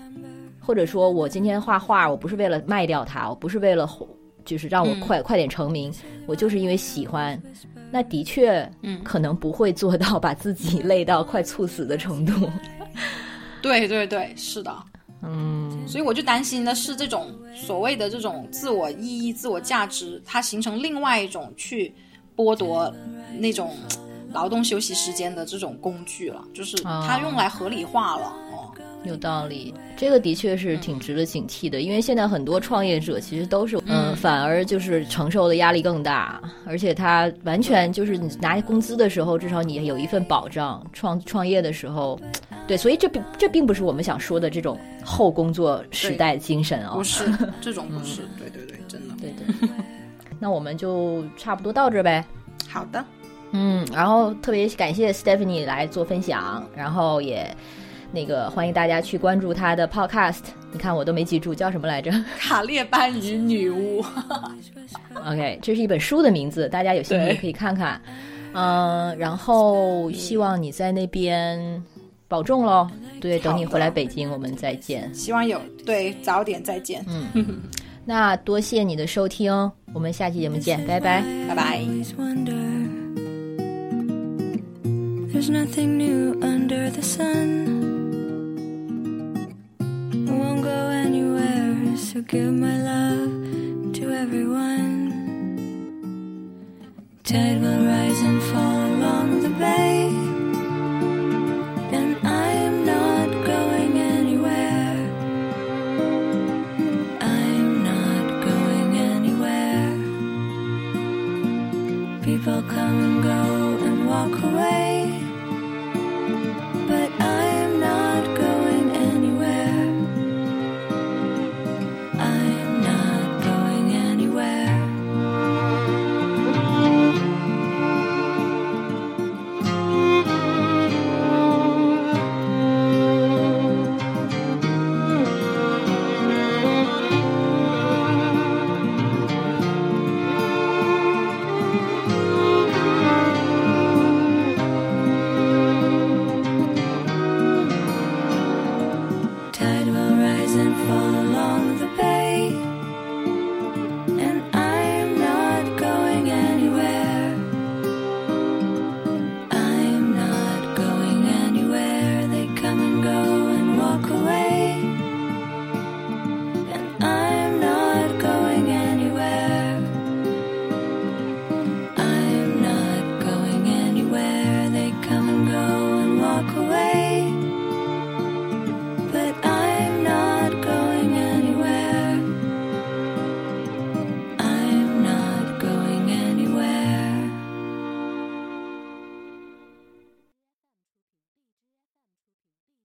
[0.60, 3.88] 或者说我今天画画，我不是为了卖掉它，我不是为了
[4.44, 5.92] 就是让我嗯快、快点成名，
[6.26, 7.40] 我就是因为喜欢。
[7.90, 12.50] 那的确，嗯可能不会做到把自己累到快猝死的程度。
[13.60, 14.74] 对对对，是的。
[15.22, 21.94] 嗯，所以我就担心的是，这种所谓的这种自我意义、自我价值，它形成另外一种去
[22.36, 22.92] 剥夺
[23.38, 23.76] 那种
[24.32, 28.26] 劳动休息时间的这种工具了，就是它用来合理化了。
[28.26, 28.41] 哦，
[29.04, 42.18] 有道理，这个的确是挺值得警惕的，因为现在很多创业者其实都是，嗯，反而就是承受的压力更大，而且他完全就是你拿工资的时候，至少你有一份保障；创创业的时候，
[42.66, 47.24] 对，所以这并这并不是我们想说的这种后工作时代精神啊、 不是
[47.60, 49.14] 这种，不是，对对对，真的。
[49.20, 49.68] 对对。
[50.38, 52.24] 那我们就差不多到这儿呗。
[52.68, 53.04] 好的，
[53.52, 57.54] 嗯，然后特别感谢 Stephanie 来做分享，然后也
[58.12, 60.42] 那个欢迎大家去关注他的 Podcast。
[60.70, 64.04] 你看我都没记住叫什么来着卡列班与女巫。
[65.24, 68.00] OK，这是一本书的名字，大家有兴趣可以看看。
[68.54, 71.82] 嗯，然后希望你在那边
[72.28, 72.86] 保重喽。
[73.20, 75.12] 对，等你回来北京，我们再见。
[75.14, 77.62] 希望有对早点再见，嗯
[78.04, 79.52] 那多谢你的收听，
[79.94, 81.22] 我们下期节目见，拜拜。
[81.48, 81.80] 拜拜。
[85.32, 87.81] There's nothing new under the sun.
[90.42, 94.98] Won't go anywhere, so give my love to everyone.
[97.22, 100.31] Tide will rise and fall along the bay.